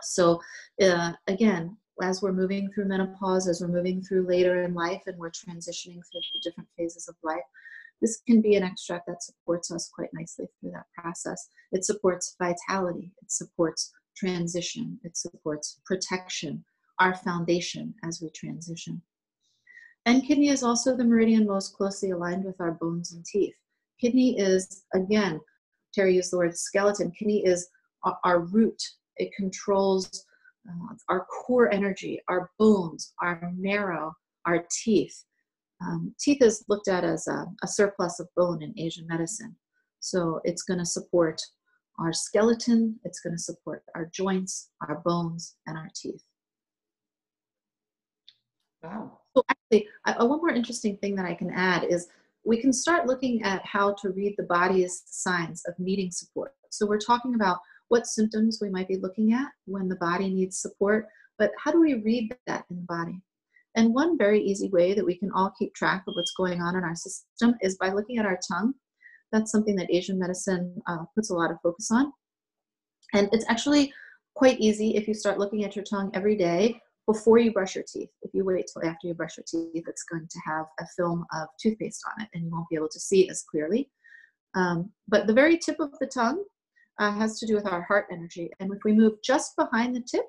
So, 0.00 0.40
uh, 0.82 1.12
again, 1.28 1.76
as 2.00 2.22
we're 2.22 2.32
moving 2.32 2.70
through 2.70 2.86
menopause, 2.86 3.48
as 3.48 3.60
we're 3.60 3.68
moving 3.68 4.02
through 4.02 4.26
later 4.26 4.62
in 4.62 4.74
life, 4.74 5.02
and 5.06 5.18
we're 5.18 5.30
transitioning 5.30 6.00
through 6.10 6.20
the 6.32 6.40
different 6.42 6.68
phases 6.76 7.08
of 7.08 7.16
life. 7.22 7.42
This 8.00 8.20
can 8.26 8.40
be 8.40 8.56
an 8.56 8.64
extract 8.64 9.06
that 9.06 9.22
supports 9.22 9.70
us 9.70 9.90
quite 9.94 10.12
nicely 10.12 10.46
through 10.58 10.72
that 10.72 10.86
process. 10.96 11.48
It 11.70 11.84
supports 11.84 12.34
vitality, 12.40 13.12
it 13.22 13.30
supports 13.30 13.92
transition, 14.16 14.98
it 15.04 15.16
supports 15.16 15.80
protection, 15.84 16.64
our 16.98 17.14
foundation 17.14 17.94
as 18.04 18.20
we 18.20 18.30
transition. 18.30 19.02
And 20.04 20.24
kidney 20.24 20.48
is 20.48 20.64
also 20.64 20.96
the 20.96 21.04
meridian 21.04 21.46
most 21.46 21.74
closely 21.76 22.10
aligned 22.10 22.44
with 22.44 22.60
our 22.60 22.72
bones 22.72 23.12
and 23.12 23.24
teeth. 23.24 23.54
Kidney 24.00 24.36
is, 24.38 24.82
again, 24.94 25.40
Terry 25.94 26.16
used 26.16 26.32
the 26.32 26.38
word 26.38 26.56
skeleton. 26.56 27.12
Kidney 27.12 27.44
is 27.44 27.68
our 28.24 28.40
root. 28.40 28.82
It 29.18 29.32
controls 29.36 30.24
our 31.08 31.26
core 31.26 31.72
energy, 31.72 32.22
our 32.28 32.50
bones, 32.58 33.12
our 33.20 33.52
marrow, 33.56 34.12
our 34.46 34.64
teeth. 34.84 35.24
Um, 35.84 36.14
teeth 36.20 36.42
is 36.42 36.64
looked 36.68 36.88
at 36.88 37.04
as 37.04 37.26
a, 37.26 37.46
a 37.62 37.68
surplus 37.68 38.20
of 38.20 38.28
bone 38.36 38.62
in 38.62 38.78
Asian 38.78 39.06
medicine. 39.06 39.56
So 40.00 40.40
it's 40.44 40.62
going 40.62 40.78
to 40.78 40.86
support 40.86 41.40
our 41.98 42.12
skeleton, 42.12 42.98
it's 43.04 43.20
going 43.20 43.36
to 43.36 43.42
support 43.42 43.82
our 43.94 44.10
joints, 44.12 44.70
our 44.88 45.02
bones, 45.04 45.56
and 45.66 45.76
our 45.76 45.88
teeth. 45.94 46.22
Wow. 48.82 49.18
So 49.36 49.42
actually, 49.48 49.88
I, 50.04 50.24
one 50.24 50.38
more 50.38 50.50
interesting 50.50 50.96
thing 50.96 51.14
that 51.16 51.26
I 51.26 51.34
can 51.34 51.50
add 51.50 51.84
is 51.84 52.08
we 52.44 52.60
can 52.60 52.72
start 52.72 53.06
looking 53.06 53.42
at 53.42 53.64
how 53.64 53.94
to 54.02 54.10
read 54.10 54.34
the 54.36 54.44
body's 54.44 55.02
signs 55.06 55.62
of 55.66 55.74
needing 55.78 56.10
support. 56.10 56.54
So 56.70 56.86
we're 56.86 56.98
talking 56.98 57.34
about 57.34 57.58
what 57.92 58.06
symptoms 58.06 58.58
we 58.58 58.70
might 58.70 58.88
be 58.88 58.96
looking 58.96 59.34
at 59.34 59.48
when 59.66 59.86
the 59.86 59.96
body 59.96 60.32
needs 60.32 60.62
support, 60.62 61.08
but 61.38 61.50
how 61.62 61.70
do 61.70 61.78
we 61.78 61.92
read 61.92 62.34
that 62.46 62.64
in 62.70 62.76
the 62.76 62.82
body? 62.88 63.20
And 63.76 63.92
one 63.92 64.16
very 64.16 64.40
easy 64.40 64.70
way 64.70 64.94
that 64.94 65.04
we 65.04 65.14
can 65.14 65.30
all 65.32 65.52
keep 65.58 65.74
track 65.74 66.04
of 66.08 66.14
what's 66.14 66.32
going 66.32 66.62
on 66.62 66.74
in 66.74 66.84
our 66.84 66.94
system 66.94 67.54
is 67.60 67.76
by 67.76 67.90
looking 67.90 68.16
at 68.16 68.24
our 68.24 68.40
tongue. 68.50 68.72
That's 69.30 69.52
something 69.52 69.76
that 69.76 69.92
Asian 69.92 70.18
medicine 70.18 70.80
uh, 70.86 71.04
puts 71.14 71.28
a 71.28 71.34
lot 71.34 71.50
of 71.50 71.58
focus 71.62 71.90
on. 71.90 72.10
And 73.12 73.28
it's 73.30 73.44
actually 73.50 73.92
quite 74.34 74.58
easy 74.58 74.96
if 74.96 75.06
you 75.06 75.12
start 75.12 75.38
looking 75.38 75.62
at 75.66 75.76
your 75.76 75.84
tongue 75.84 76.10
every 76.14 76.34
day 76.34 76.80
before 77.06 77.36
you 77.36 77.52
brush 77.52 77.74
your 77.74 77.84
teeth. 77.86 78.08
If 78.22 78.32
you 78.32 78.42
wait 78.46 78.70
till 78.72 78.88
after 78.88 79.06
you 79.06 79.12
brush 79.12 79.36
your 79.36 79.44
teeth, 79.46 79.84
it's 79.86 80.04
going 80.04 80.28
to 80.30 80.40
have 80.46 80.64
a 80.80 80.86
film 80.96 81.26
of 81.34 81.48
toothpaste 81.62 82.02
on 82.10 82.24
it 82.24 82.30
and 82.32 82.42
you 82.42 82.50
won't 82.50 82.70
be 82.70 82.76
able 82.76 82.88
to 82.88 83.00
see 83.00 83.28
as 83.28 83.44
clearly. 83.50 83.90
Um, 84.54 84.90
but 85.08 85.26
the 85.26 85.34
very 85.34 85.58
tip 85.58 85.78
of 85.78 85.90
the 86.00 86.06
tongue 86.06 86.42
uh, 86.98 87.12
has 87.12 87.38
to 87.40 87.46
do 87.46 87.54
with 87.54 87.66
our 87.66 87.82
heart 87.82 88.06
energy. 88.10 88.50
And 88.60 88.72
if 88.72 88.78
we 88.84 88.92
move 88.92 89.14
just 89.22 89.56
behind 89.56 89.94
the 89.94 90.00
tip, 90.00 90.26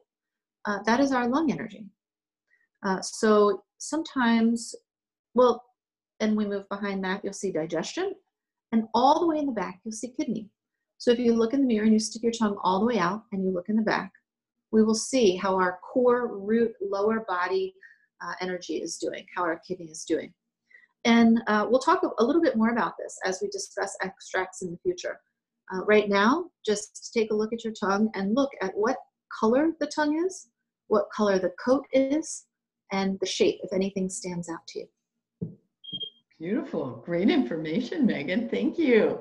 uh, 0.65 0.80
that 0.86 0.99
is 0.99 1.12
our 1.12 1.28
lung 1.28 1.52
energy. 1.52 1.86
Uh, 2.86 3.02
so 3.02 3.63
sometimes, 3.78 4.76
well, 5.34 5.63
and 6.19 6.36
we 6.38 6.45
move 6.45 6.67
behind 6.69 7.04
that, 7.04 7.21
you'll 7.23 7.34
see 7.34 7.52
digestion. 7.52 8.13
And 8.71 8.88
all 8.93 9.19
the 9.19 9.28
way 9.28 9.38
in 9.38 9.45
the 9.45 9.52
back, 9.52 9.80
you'll 9.84 9.91
see 9.91 10.13
kidney. 10.17 10.49
So 10.97 11.12
if 11.12 11.19
you 11.19 11.34
look 11.34 11.54
in 11.54 11.62
the 11.62 11.67
mirror 11.67 11.84
and 11.84 11.93
you 11.93 11.99
stick 11.99 12.23
your 12.23 12.32
tongue 12.32 12.58
all 12.63 12.80
the 12.80 12.86
way 12.86 12.97
out 12.97 13.23
and 13.32 13.43
you 13.43 13.52
look 13.52 13.69
in 13.69 13.76
the 13.76 13.82
back, 13.82 14.12
we 14.71 14.84
will 14.84 14.95
see 14.95 15.36
how 15.36 15.56
our 15.56 15.80
core 15.93 16.39
root 16.39 16.73
lower 16.82 17.26
body 17.28 17.76
uh, 18.23 18.34
energy 18.41 18.76
is 18.76 18.97
doing, 18.97 19.26
how 19.36 19.43
our 19.43 19.62
kidney 19.67 19.88
is 19.91 20.06
doing. 20.06 20.34
And 21.06 21.41
uh, 21.47 21.67
we'll 21.69 21.82
talk 21.82 22.02
a 22.04 22.23
little 22.23 22.41
bit 22.41 22.56
more 22.56 22.69
about 22.69 22.93
this 22.97 23.19
as 23.26 23.39
we 23.41 23.49
discuss 23.49 23.95
extracts 24.02 24.62
in 24.62 24.71
the 24.71 24.78
future. 24.82 25.19
Uh, 25.71 25.84
right 25.86 26.10
now, 26.10 26.45
just 26.65 27.12
take 27.13 27.32
a 27.32 27.36
look 27.36 27.54
at 27.54 27.63
your 27.63 27.73
tongue 27.73 28.10
and 28.15 28.36
look 28.36 28.49
at 28.62 28.71
what 28.76 28.97
color 29.39 29.71
the 29.80 29.88
tongue 29.88 30.23
is, 30.26 30.49
what 30.88 31.06
color 31.15 31.39
the 31.39 31.54
coat 31.63 31.86
is, 31.93 32.45
and 32.91 33.17
the 33.19 33.26
shape, 33.26 33.60
if 33.63 33.73
anything 33.73 34.10
stands 34.10 34.49
out 34.49 34.65
to 34.67 34.80
you. 34.80 34.88
Beautiful. 36.39 37.02
Great 37.06 37.30
information, 37.30 38.06
Megan. 38.06 38.49
Thank 38.49 38.78
you. 38.78 39.19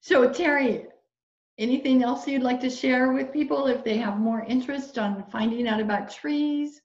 So, 0.00 0.30
Terry, 0.30 0.86
anything 1.58 2.02
else 2.02 2.28
you'd 2.28 2.42
like 2.42 2.60
to 2.60 2.70
share 2.70 3.12
with 3.12 3.32
people 3.32 3.66
if 3.66 3.84
they 3.84 3.96
have 3.98 4.18
more 4.18 4.44
interest 4.44 4.98
on 4.98 5.24
finding 5.30 5.66
out 5.66 5.80
about 5.80 6.10
trees? 6.10 6.80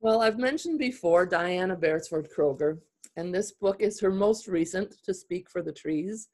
Well, 0.00 0.20
I've 0.20 0.38
mentioned 0.38 0.78
before 0.78 1.24
Diana 1.24 1.76
Beresford 1.76 2.28
Kroeger, 2.30 2.78
and 3.16 3.34
this 3.34 3.52
book 3.52 3.80
is 3.80 4.00
her 4.00 4.10
most 4.10 4.48
recent 4.48 4.94
to 5.04 5.14
speak 5.14 5.48
for 5.48 5.62
the 5.62 5.72
trees. 5.72 6.28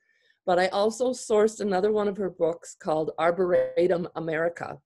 But 0.46 0.58
I 0.58 0.68
also 0.68 1.10
sourced 1.10 1.60
another 1.60 1.92
one 1.92 2.08
of 2.08 2.16
her 2.16 2.30
books 2.30 2.76
called 2.80 3.12
Arboretum 3.18 4.08
America, 4.16 4.78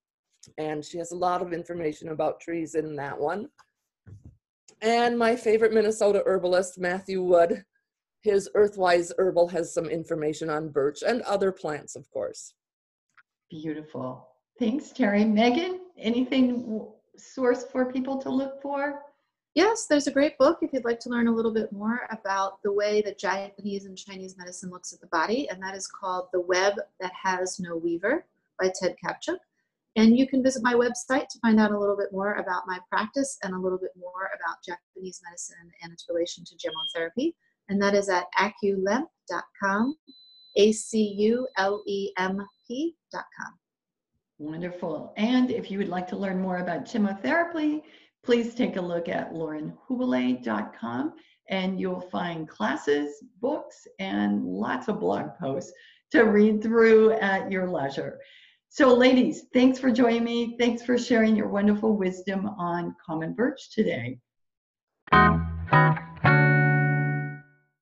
and 0.59 0.85
she 0.85 0.99
has 0.99 1.13
a 1.13 1.17
lot 1.17 1.43
of 1.43 1.53
information 1.53 2.09
about 2.09 2.41
trees 2.41 2.75
in 2.75 2.97
that 2.97 3.19
one. 3.19 3.49
And 4.83 5.19
my 5.19 5.37
favorite 5.37 5.73
Minnesota 5.73 6.23
herbalist, 6.27 6.79
Matthew 6.79 7.23
Wood, 7.23 7.65
his 8.23 8.51
Earthwise 8.57 9.13
Herbal 9.19 9.49
has 9.49 9.73
some 9.73 9.87
information 9.87 10.51
on 10.51 10.71
birch 10.71 11.03
and 11.07 11.23
other 11.23 11.53
plants, 11.53 11.95
of 11.95 12.11
course. 12.11 12.55
Beautiful. 13.51 14.29
Thanks, 14.59 14.91
Terry. 14.91 15.25
Megan, 15.25 15.81
anything 15.99 16.87
source 17.17 17.65
for 17.65 17.93
people 17.93 18.19
to 18.19 18.31
look 18.31 18.61
for? 18.63 19.03
Yes, 19.55 19.87
there's 19.87 20.09
a 20.09 20.13
great 20.13 20.37
book 20.37 20.59
if 20.63 20.73
you'd 20.73 20.85
like 20.85 20.99
to 21.01 21.09
learn 21.09 21.29
a 21.29 21.33
little 21.33 21.53
bit 21.53 21.71
more 21.71 22.09
about 22.11 22.61
the 22.65 22.73
way 22.73 23.03
that 23.03 23.21
Japanese 23.21 23.85
and 23.85 23.97
Chinese 23.97 24.37
medicine 24.37 24.69
looks 24.69 24.93
at 24.93 25.01
the 25.01 25.07
body, 25.07 25.49
and 25.49 25.63
that 25.63 25.77
is 25.77 25.87
called 25.87 26.27
The 26.33 26.41
Web 26.41 26.75
That 27.01 27.13
Has 27.23 27.61
No 27.61 27.77
Weaver 27.77 28.27
by 28.61 28.73
Ted 28.75 28.97
Kaptchuk. 29.05 29.39
And 29.95 30.19
you 30.19 30.27
can 30.27 30.43
visit 30.43 30.65
my 30.65 30.75
website 30.75 31.29
to 31.29 31.39
find 31.39 31.61
out 31.61 31.71
a 31.71 31.79
little 31.79 31.97
bit 31.97 32.11
more 32.11 32.35
about 32.35 32.67
my 32.67 32.81
practice 32.91 33.39
and 33.45 33.55
a 33.55 33.59
little 33.59 33.79
bit 33.79 33.93
more 33.97 34.29
about 34.35 34.57
Japanese 34.67 35.21
medicine 35.25 35.71
and 35.83 35.93
its 35.93 36.07
relation 36.09 36.45
to 36.45 36.57
gemmotherapy. 36.57 37.35
And 37.69 37.81
that 37.81 37.95
is 37.95 38.09
at 38.09 38.27
aculemp.com, 38.37 39.97
A 40.57 40.73
C 40.73 41.15
U 41.17 41.47
L 41.57 41.81
E 41.87 42.11
M 42.19 42.45
P.com. 42.67 43.59
Wonderful. 44.39 45.15
And 45.17 45.53
if 45.53 45.71
you 45.71 45.79
would 45.79 45.89
like 45.89 46.09
to 46.09 46.17
learn 46.17 46.41
more 46.41 46.59
about 46.59 46.87
gemmotherapy, 46.87 47.83
please 48.25 48.55
take 48.55 48.77
a 48.77 48.81
look 48.81 49.09
at 49.09 49.33
laurenhubele.com 49.33 51.15
and 51.51 51.79
you'll 51.79 52.01
find 52.01 52.49
classes, 52.49 53.23
books, 53.41 53.87
and 53.99 54.43
lots 54.45 54.89
of 54.89 55.01
blog 55.01 55.37
posts 55.39 55.73
to 56.11 56.23
read 56.23 56.63
through 56.63 57.13
at 57.13 57.51
your 57.51 57.69
leisure. 57.69 58.19
So, 58.71 58.95
ladies, 58.95 59.45
thanks 59.53 59.79
for 59.79 59.91
joining 59.91 60.25
me. 60.25 60.57
Thanks 60.59 60.83
for 60.83 60.99
sharing 60.99 61.37
your 61.37 61.49
wonderful 61.49 61.97
wisdom 61.97 62.47
on 62.47 62.97
common 63.07 63.35
birch 63.35 63.71
today. 63.73 64.19